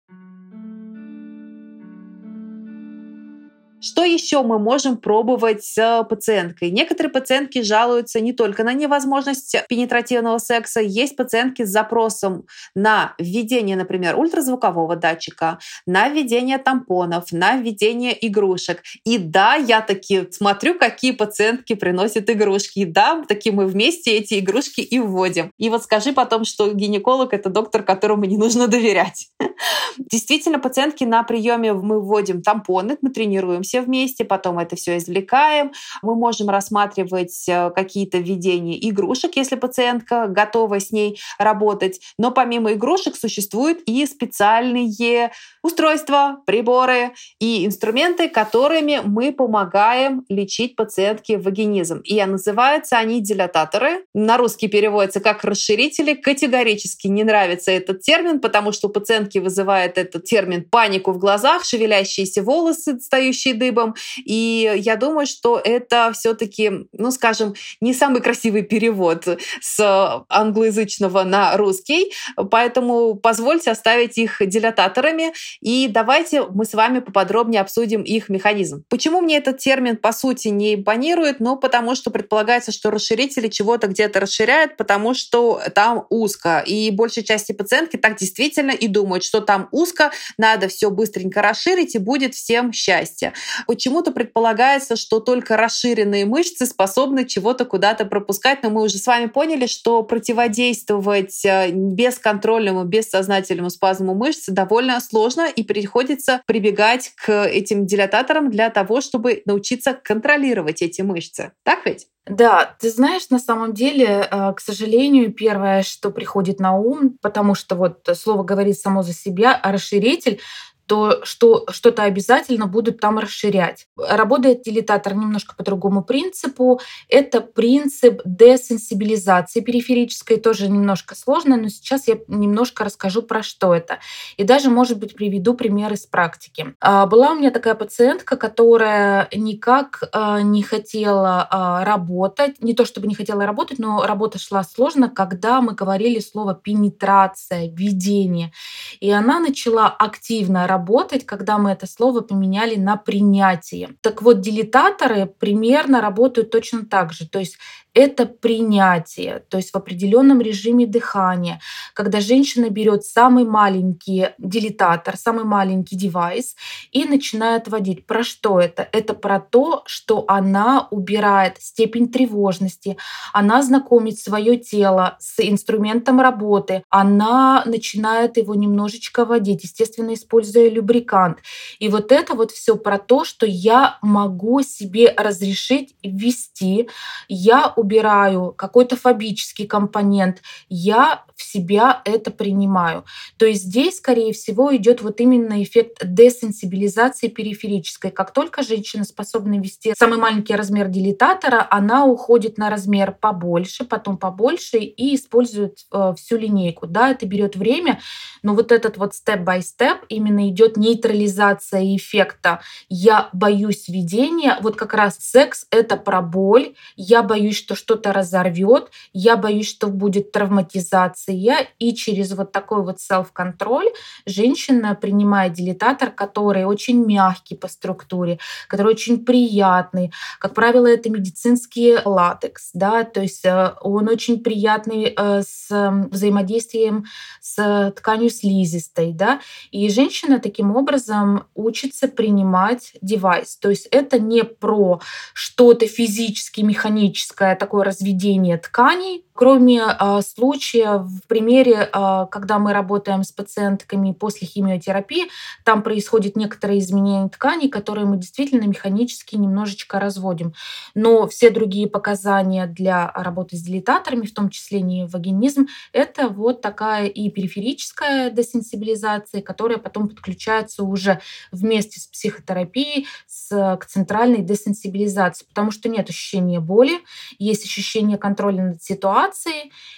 Что 3.83 4.05
еще 4.05 4.43
мы 4.43 4.59
можем 4.59 4.99
пробовать 4.99 5.65
с 5.65 6.07
пациенткой? 6.09 6.71
Некоторые 6.71 7.11
пациентки 7.11 7.63
жалуются 7.63 8.21
не 8.21 8.35
только 8.35 8.63
на 8.63 8.75
невозможность 8.75 9.57
пенетративного 9.71 10.37
секса. 10.37 10.81
Есть 10.81 11.17
пациентки 11.17 11.65
с 11.65 11.71
запросом 11.71 12.45
на 12.75 13.15
введение, 13.19 13.77
например, 13.77 14.19
ультразвукового 14.19 14.97
датчика, 14.97 15.59
на 15.87 16.11
введение 16.11 16.59
тампонов, 16.59 17.33
на 17.33 17.57
введение 17.57 18.15
игрушек. 18.27 18.83
И 19.05 19.17
да, 19.17 19.55
я 19.55 19.81
таки 19.81 20.31
смотрю, 20.31 20.79
какие 20.79 21.13
пациентки 21.13 21.75
приносят 21.75 22.29
игрушки. 22.29 22.81
И 22.81 22.85
да, 22.85 23.25
таки 23.27 23.51
мы 23.51 23.67
вместе 23.67 24.11
эти 24.11 24.41
игрушки 24.41 24.83
и 24.83 24.99
вводим. 24.99 25.53
И 25.57 25.71
вот 25.71 25.85
скажи 25.85 26.13
потом, 26.13 26.45
что 26.45 26.71
гинеколог— 26.71 27.33
это 27.33 27.49
доктор, 27.49 27.83
которому 27.83 28.27
не 28.27 28.37
нужно 28.37 28.69
доверять. 28.69 29.29
Действительно, 29.99 30.59
пациентки 30.59 31.05
на 31.05 31.23
приеме 31.23 31.73
мы 31.73 31.99
вводим 31.99 32.43
тампоны, 32.43 32.99
мы 33.01 33.09
тренируемся 33.09 33.70
все 33.71 33.83
вместе, 33.83 34.25
потом 34.25 34.59
это 34.59 34.75
все 34.75 34.97
извлекаем. 34.97 35.71
Мы 36.03 36.17
можем 36.17 36.51
рассматривать 36.51 37.45
э, 37.49 37.71
какие-то 37.71 38.19
введения 38.19 38.77
игрушек, 38.91 39.37
если 39.37 39.55
пациентка 39.55 40.27
готова 40.27 40.81
с 40.81 40.91
ней 40.91 41.21
работать. 41.39 42.01
Но 42.19 42.33
помимо 42.33 42.73
игрушек 42.73 43.15
существуют 43.15 43.81
и 43.87 44.05
специальные 44.07 45.31
устройства, 45.63 46.39
приборы 46.47 47.13
и 47.39 47.65
инструменты, 47.65 48.29
которыми 48.29 49.01
мы 49.05 49.33
помогаем 49.33 50.25
лечить 50.29 50.75
пациентке 50.75 51.39
вагинизм. 51.39 52.01
И 52.01 52.21
называются 52.25 52.99
они 52.99 53.21
дилататоры. 53.21 54.05
На 54.15 54.37
русский 54.37 54.67
переводится 54.67 55.21
как 55.21 55.45
расширители. 55.45 56.15
Категорически 56.15 57.07
не 57.07 57.23
нравится 57.23 57.71
этот 57.71 58.03
термин, 58.03 58.41
потому 58.41 58.73
что 58.73 58.89
у 58.89 58.91
пациентки 58.91 59.39
вызывает 59.39 59.97
этот 59.97 60.25
термин 60.25 60.65
панику 60.65 61.13
в 61.13 61.19
глазах, 61.19 61.65
шевелящиеся 61.65 62.43
волосы, 62.43 62.99
стоящие 62.99 63.55
дыбом. 63.61 63.95
И 64.17 64.73
я 64.77 64.97
думаю, 64.97 65.27
что 65.27 65.61
это 65.63 66.11
все-таки, 66.13 66.89
ну, 66.93 67.13
скажем, 67.13 67.55
не 67.81 67.95
самый 67.95 68.21
красивый 68.21 68.63
перевод 68.63 69.29
с 69.61 70.25
англоязычного 70.29 71.23
на 71.23 71.57
русский. 71.57 72.13
Поэтому 72.51 73.15
позвольте 73.15 73.71
оставить 73.71 74.19
их 74.19 74.39
дилататорами. 74.41 75.33
И 75.61 75.87
давайте 75.89 76.43
мы 76.43 76.65
с 76.65 76.75
вами 76.75 77.01
поподробнее 77.01 77.61
обсудим 77.61 78.03
их 78.03 78.29
механизм. 78.29 78.85
Почему 78.89 79.21
мне 79.21 79.37
этот 79.37 79.59
термин, 79.59 79.97
по 79.97 80.13
сути, 80.13 80.49
не 80.49 80.75
импонирует? 80.75 81.41
Ну, 81.41 81.57
потому 81.57 81.95
что 81.95 82.11
предполагается, 82.11 82.73
что 82.73 82.91
расширители 82.91 83.49
чего-то 83.49 83.87
где-то 83.87 84.21
расширяют, 84.21 84.77
потому 84.77 85.15
что 85.15 85.61
там 85.75 86.07
узко. 86.09 86.65
И 86.67 86.91
большей 86.91 87.23
части 87.23 87.53
пациентки 87.53 87.97
так 87.97 88.17
действительно 88.17 88.71
и 88.71 88.89
думают, 88.89 89.23
что 89.23 89.41
там 89.41 89.69
узко, 89.71 90.11
надо 90.39 90.69
все 90.69 90.91
быстренько 90.91 91.43
расширить, 91.43 91.95
и 91.95 91.99
будет 91.99 92.35
всем 92.35 92.73
счастье. 92.73 93.33
Почему-то 93.67 94.13
предполагается, 94.13 94.97
что 94.97 95.21
только 95.21 95.57
расширенные 95.57 96.27
мышцы 96.27 96.67
способны 96.67 97.25
чего-то 97.27 97.65
куда-то 97.65 98.05
пропускать, 98.05 98.63
но 98.63 98.71
мы 98.71 98.83
уже 98.83 98.99
с 98.99 99.07
вами 99.07 99.27
поняли, 99.27 99.67
что 99.67 100.03
противодействовать 100.03 101.45
э, 101.45 101.71
бесконтрольному, 101.71 102.85
бессознательному 102.85 103.71
спазму 103.71 104.15
мышц 104.15 104.49
довольно 104.49 105.01
сложно, 105.01 105.49
и 105.49 105.63
приходится 105.63 106.43
прибегать 106.47 107.13
к 107.17 107.47
этим 107.47 107.87
дилататорам 107.87 108.51
для 108.51 108.71
того, 108.71 109.01
чтобы 109.01 109.43
научиться 109.47 109.93
контролировать 109.93 110.83
эти 110.83 111.03
мышцы. 111.03 111.53
Так 111.65 111.87
ведь? 111.87 112.07
Да, 112.27 112.77
ты 112.79 112.91
знаешь, 112.91 113.31
на 113.31 113.39
самом 113.39 113.73
деле, 113.73 114.29
э, 114.31 114.53
к 114.55 114.61
сожалению, 114.61 115.33
первое, 115.33 115.83
что 115.83 116.11
приходит 116.11 116.61
на 116.61 116.77
ум, 116.77 117.19
потому 117.21 117.55
что 117.55 117.75
вот 117.75 118.09
слово 118.15 118.45
говорит 118.45 118.79
само 118.79 119.03
за 119.03 119.13
себя, 119.13 119.59
а 119.61 119.73
расширитель 119.73 120.41
то 120.91 121.21
что, 121.23 121.67
что-то 121.71 122.03
обязательно 122.03 122.67
будут 122.67 122.99
там 122.99 123.21
расширять. 123.21 123.87
Работает 123.97 124.63
дилататор 124.63 125.15
немножко 125.15 125.55
по 125.55 125.63
другому 125.63 126.03
принципу. 126.03 126.81
Это 127.09 127.41
принцип 127.41 128.21
десенсибилизации 128.25 129.61
периферической, 129.61 130.39
тоже 130.39 130.69
немножко 130.69 131.15
сложно, 131.15 131.57
но 131.57 131.69
сейчас 131.69 132.09
я 132.09 132.19
немножко 132.27 132.83
расскажу 132.83 133.23
про 133.23 133.45
что 133.45 133.73
это. 133.73 134.01
И 134.37 134.43
даже, 134.43 134.69
может 134.69 134.99
быть, 134.99 135.15
приведу 135.15 135.55
пример 135.55 135.93
из 135.93 136.07
практики. 136.07 136.75
А, 136.81 137.07
была 137.07 137.31
у 137.31 137.35
меня 137.37 137.53
такая 137.53 137.77
пациентка, 137.77 138.37
которая 138.37 139.29
никак 139.33 140.03
а, 140.11 140.43
не 140.43 140.65
хотела 140.65 141.47
а, 141.49 141.85
работать, 141.85 142.61
не 142.61 142.75
то 142.75 142.85
чтобы 142.85 143.07
не 143.07 143.15
хотела 143.15 143.47
работать, 143.47 143.79
но 143.79 144.05
работа 144.05 144.41
шла 144.41 144.65
сложно, 144.65 145.09
когда 145.09 145.61
мы 145.61 145.73
говорили 145.73 146.19
слово 146.19 146.57
пенетрация, 146.57 147.69
введение. 147.69 148.51
И 148.99 149.09
она 149.09 149.39
начала 149.39 149.87
активно 149.87 150.67
работать, 150.67 150.80
когда 151.25 151.59
мы 151.59 151.71
это 151.71 151.87
слово 151.87 152.21
поменяли 152.21 152.77
на 152.77 152.97
принятие. 152.97 153.97
Так 154.01 154.23
вот, 154.23 154.41
дилетаторы 154.41 155.27
примерно 155.27 156.01
работают 156.01 156.51
точно 156.51 156.85
так 156.85 157.13
же. 157.13 157.29
То 157.29 157.39
есть 157.39 157.59
это 157.95 158.27
принятие, 158.27 159.43
то 159.49 159.57
есть 159.57 159.73
в 159.73 159.77
определенном 159.77 160.41
режиме 160.41 160.87
дыхания, 160.87 161.61
когда 161.95 162.21
женщина 162.21 162.71
берет 162.71 163.05
самый 163.05 163.45
маленький 163.45 164.29
дилетатор, 164.39 165.17
самый 165.17 165.45
маленький 165.45 165.97
девайс 165.97 166.55
и 166.93 167.05
начинает 167.05 167.69
водить. 167.69 168.07
Про 168.07 168.23
что 168.23 168.61
это? 168.61 168.89
Это 168.93 169.15
про 169.15 169.41
то, 169.41 169.83
что 169.87 170.25
она 170.29 170.89
убирает 170.91 171.57
степень 171.59 172.09
тревожности, 172.09 172.97
она 173.33 173.63
знакомит 173.63 174.19
свое 174.19 174.57
тело 174.57 175.17
с 175.19 175.41
инструментом 175.41 176.21
работы, 176.21 176.83
она 176.89 177.63
начинает 177.67 178.37
его 178.37 178.55
немножечко 178.55 179.25
водить, 179.25 179.65
естественно, 179.65 180.15
используя 180.15 180.69
любрикант. 180.69 181.39
И 181.79 181.89
вот 181.89 182.13
это 182.13 182.35
вот 182.35 182.53
все 182.53 182.77
про 182.77 182.99
то, 182.99 183.25
что 183.25 183.47
я 183.47 183.99
могу 184.03 184.63
себе 184.63 185.13
разрешить 185.17 185.95
ввести, 186.03 186.89
я 187.29 187.73
убираю 187.81 188.53
какой-то 188.57 188.97
фобический 188.97 189.67
компонент, 189.67 190.43
я 190.69 191.25
в 191.41 191.43
себя 191.43 192.03
это 192.05 192.31
принимаю. 192.31 193.05
То 193.39 193.47
есть 193.47 193.63
здесь, 193.65 193.97
скорее 193.97 194.33
всего, 194.33 194.77
идет 194.77 195.01
вот 195.01 195.21
именно 195.21 195.63
эффект 195.63 196.05
десенсибилизации 196.05 197.29
периферической. 197.29 198.11
Как 198.11 198.33
только 198.33 198.63
женщина 198.63 199.05
способна 199.05 199.59
вести 199.59 199.95
самый 199.97 200.19
маленький 200.19 200.55
размер 200.55 200.89
дилетатора, 200.89 201.67
она 201.71 202.05
уходит 202.05 202.59
на 202.59 202.69
размер 202.69 203.13
побольше, 203.13 203.85
потом 203.85 204.19
побольше 204.19 204.79
и 204.79 205.15
использует 205.15 205.79
э, 205.93 206.15
всю 206.17 206.37
линейку. 206.37 206.87
Да, 206.87 207.11
это 207.11 207.27
берет 207.27 207.57
время, 207.57 208.01
но 208.43 208.55
вот 208.55 208.71
этот 208.71 208.99
вот 208.99 209.15
степ-бай-степ 209.15 210.05
именно 210.09 210.49
идет 210.51 210.77
нейтрализация 210.77 211.97
эффекта. 211.97 212.61
Я 212.89 213.31
боюсь 213.33 213.89
ведения, 213.89 214.59
вот 214.61 214.77
как 214.77 214.93
раз 214.93 215.17
секс— 215.19 215.67
это 215.71 215.97
про 215.97 216.21
боль, 216.21 216.75
я 216.97 217.23
боюсь, 217.23 217.57
что 217.57 217.70
что-то 217.75 218.13
разорвет, 218.13 218.91
я 219.13 219.37
боюсь, 219.37 219.69
что 219.69 219.89
будет 219.89 220.33
травматизация, 220.33 221.69
и 221.79 221.95
через 221.95 222.33
вот 222.33 222.53
такой 222.53 222.83
вот 222.83 222.99
self-контроль 222.99 223.89
женщина 224.27 224.95
принимает 224.95 225.53
дилетатор, 225.53 226.11
который 226.11 226.65
очень 226.65 227.05
мягкий 227.05 227.57
по 227.57 227.69
структуре, 227.69 228.39
который 228.69 228.93
очень 228.93 229.25
приятный. 229.25 230.13
Как 230.39 230.55
правило, 230.55 230.87
это 230.87 231.11
медицинский 231.11 231.97
латекс, 232.05 232.71
да, 232.75 233.05
то 233.05 233.21
есть 233.21 233.45
э, 233.45 233.75
он 233.81 234.09
очень 234.09 234.43
приятный 234.43 235.15
э, 235.17 235.43
с 235.43 235.69
взаимодействием 236.11 237.05
с 237.41 237.93
тканью 237.97 238.31
слизистой, 238.31 239.13
да, 239.13 239.41
и 239.71 239.89
женщина 239.89 240.39
таким 240.39 240.77
образом 240.77 241.45
учится 241.55 242.09
принимать 242.09 242.93
девайс. 243.01 243.57
То 243.57 243.71
есть 243.71 243.87
это 243.91 244.19
не 244.19 244.45
про 244.45 245.01
что-то 245.35 245.87
физически 245.87 246.61
механическое, 246.61 247.55
такое 247.61 247.85
разведение 247.85 248.57
тканей, 248.57 249.25
кроме 249.41 249.81
э, 249.81 250.21
случая 250.21 250.99
в 250.99 251.23
примере, 251.27 251.89
э, 251.91 252.27
когда 252.31 252.59
мы 252.59 252.75
работаем 252.75 253.25
с 253.25 253.33
пациентками 253.33 254.13
после 254.13 254.47
химиотерапии, 254.47 255.31
там 255.65 255.83
происходит 255.83 256.37
некоторые 256.37 256.81
изменения 256.81 257.27
тканей, 257.31 257.71
которые 257.71 258.05
мы 258.05 258.19
действительно 258.19 258.67
механически 258.67 259.37
немножечко 259.37 259.99
разводим. 259.99 260.53
Но 260.95 261.27
все 261.27 261.49
другие 261.49 261.89
показания 261.89 262.67
для 262.67 263.11
работы 263.15 263.57
с 263.57 263.63
дилетаторами, 263.63 264.27
в 264.27 264.35
том 264.35 264.51
числе 264.51 264.83
не 264.83 265.07
вагинизм, 265.07 265.69
это 265.95 266.29
вот 266.29 266.61
такая 266.61 267.07
и 267.07 267.31
периферическая 267.31 268.29
десенсибилизация, 268.29 269.41
которая 269.41 269.79
потом 269.79 270.11
подключается 270.11 270.85
уже 270.85 271.19
вместе 271.51 271.99
с 271.99 272.07
психотерапией 272.07 273.07
с, 273.27 273.49
к 273.79 273.87
центральной 273.87 274.43
десенсибилизации, 274.43 275.47
потому 275.47 275.71
что 275.71 275.89
нет 275.89 276.11
ощущения 276.11 276.61
боли, 276.61 276.99
есть 277.39 277.65
ощущение 277.65 278.19
контроля 278.19 278.65
над 278.65 278.83
ситуацией, 278.83 279.30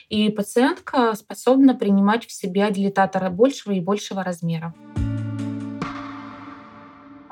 и 0.09 0.31
пациентка 0.31 1.14
способна 1.14 1.75
принимать 1.75 2.27
в 2.27 2.33
себя 2.33 2.71
дилетаторы 2.71 3.31
большего 3.31 3.73
и 3.73 3.81
большего 3.81 4.23
размера. 4.23 4.75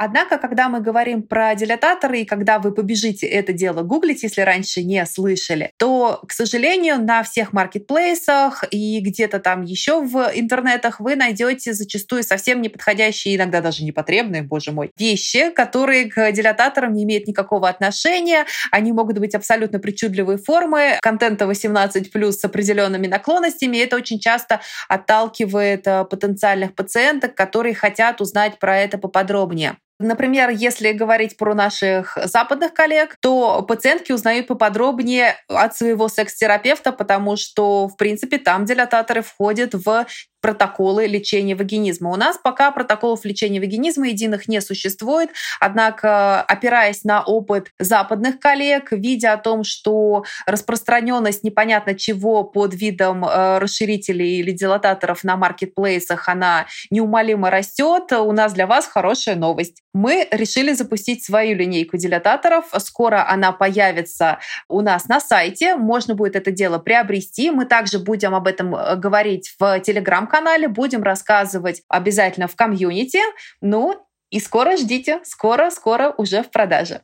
Однако, 0.02 0.38
когда 0.38 0.70
мы 0.70 0.80
говорим 0.80 1.22
про 1.22 1.54
дилататоры, 1.54 2.20
и 2.20 2.24
когда 2.24 2.58
вы 2.58 2.72
побежите 2.72 3.26
это 3.26 3.52
дело 3.52 3.82
гуглить, 3.82 4.22
если 4.22 4.40
раньше 4.40 4.82
не 4.82 5.04
слышали, 5.04 5.72
то, 5.76 6.22
к 6.26 6.32
сожалению, 6.32 7.04
на 7.04 7.22
всех 7.22 7.52
маркетплейсах 7.52 8.64
и 8.70 9.00
где-то 9.00 9.40
там 9.40 9.62
еще 9.62 10.00
в 10.00 10.30
интернетах 10.34 11.00
вы 11.00 11.16
найдете 11.16 11.74
зачастую 11.74 12.22
совсем 12.22 12.62
неподходящие, 12.62 13.36
иногда 13.36 13.60
даже 13.60 13.84
непотребные, 13.84 14.42
боже 14.42 14.72
мой, 14.72 14.90
вещи, 14.96 15.50
которые 15.50 16.06
к 16.06 16.32
дилататорам 16.32 16.94
не 16.94 17.04
имеют 17.04 17.26
никакого 17.26 17.68
отношения. 17.68 18.46
Они 18.70 18.92
могут 18.92 19.18
быть 19.18 19.34
абсолютно 19.34 19.80
причудливой 19.80 20.38
формы, 20.38 20.98
контента 21.02 21.46
18 21.46 22.10
плюс 22.10 22.38
с 22.38 22.44
определенными 22.46 23.06
наклонностями. 23.06 23.76
И 23.76 23.80
это 23.80 23.96
очень 23.96 24.18
часто 24.18 24.62
отталкивает 24.88 25.86
э, 25.86 26.06
потенциальных 26.06 26.74
пациенток, 26.74 27.34
которые 27.34 27.74
хотят 27.74 28.22
узнать 28.22 28.58
про 28.58 28.78
это 28.78 28.96
поподробнее. 28.96 29.76
Например, 30.02 30.48
если 30.48 30.92
говорить 30.92 31.36
про 31.36 31.54
наших 31.54 32.16
западных 32.24 32.72
коллег, 32.72 33.18
то 33.20 33.60
пациентки 33.60 34.12
узнают 34.12 34.46
поподробнее 34.46 35.36
от 35.46 35.76
своего 35.76 36.08
секс-терапевта, 36.08 36.90
потому 36.92 37.36
что, 37.36 37.86
в 37.86 37.98
принципе, 37.98 38.38
там 38.38 38.64
дилататоры 38.64 39.20
входят 39.20 39.74
в 39.74 40.06
протоколы 40.40 41.07
лечения 41.07 41.55
вагинизма. 41.55 42.11
У 42.11 42.16
нас 42.16 42.38
пока 42.42 42.70
протоколов 42.70 43.24
лечения 43.24 43.61
вагинизма 43.61 44.09
единых 44.09 44.48
не 44.48 44.61
существует, 44.61 45.31
однако, 45.61 46.42
опираясь 46.42 47.05
на 47.05 47.22
опыт 47.22 47.72
западных 47.79 48.40
коллег, 48.40 48.92
видя 48.92 49.35
о 49.35 49.37
том, 49.37 49.64
что 49.64 50.24
распространенность 50.46 51.44
непонятно 51.44 51.94
чего 51.94 52.44
под 52.44 52.74
видом 52.74 53.24
э, 53.24 53.59
расширителей 53.59 54.40
или 54.40 54.53
дилататоров 54.53 55.24
на 55.24 55.37
маркетплейсах, 55.37 56.29
она 56.29 56.66
неумолимо 56.90 57.50
растет, 57.50 58.12
у 58.12 58.33
нас 58.33 58.53
для 58.53 58.66
вас 58.66 58.87
хорошая 58.87 59.37
новость. 59.37 59.83
Мы 59.92 60.29
решили 60.31 60.72
запустить 60.72 61.24
свою 61.24 61.57
линейку 61.57 61.96
дилататоров. 61.96 62.66
Скоро 62.79 63.29
она 63.29 63.50
появится 63.53 64.38
у 64.68 64.83
нас 64.83 65.09
на 65.09 65.20
сайте. 65.20 65.76
Можно 65.76 66.14
будет 66.14 66.37
это 66.37 66.53
дело 66.53 66.79
приобрести. 66.79 67.50
Мы 67.50 67.64
также 67.64 67.98
будем 67.98 68.35
об 68.35 68.46
этом 68.46 68.74
э, 68.74 68.96
говорить 68.96 69.55
в 69.59 69.81
телеграм 69.81 70.26
телеграм-канале, 70.30 70.68
будем 70.68 71.02
рассказывать 71.02 71.82
обязательно 71.88 72.48
в 72.48 72.56
комьюнити. 72.56 73.20
Ну 73.60 74.06
и 74.30 74.40
скоро 74.40 74.76
ждите, 74.76 75.20
скоро-скоро 75.24 76.14
уже 76.16 76.42
в 76.42 76.50
продаже. 76.50 77.02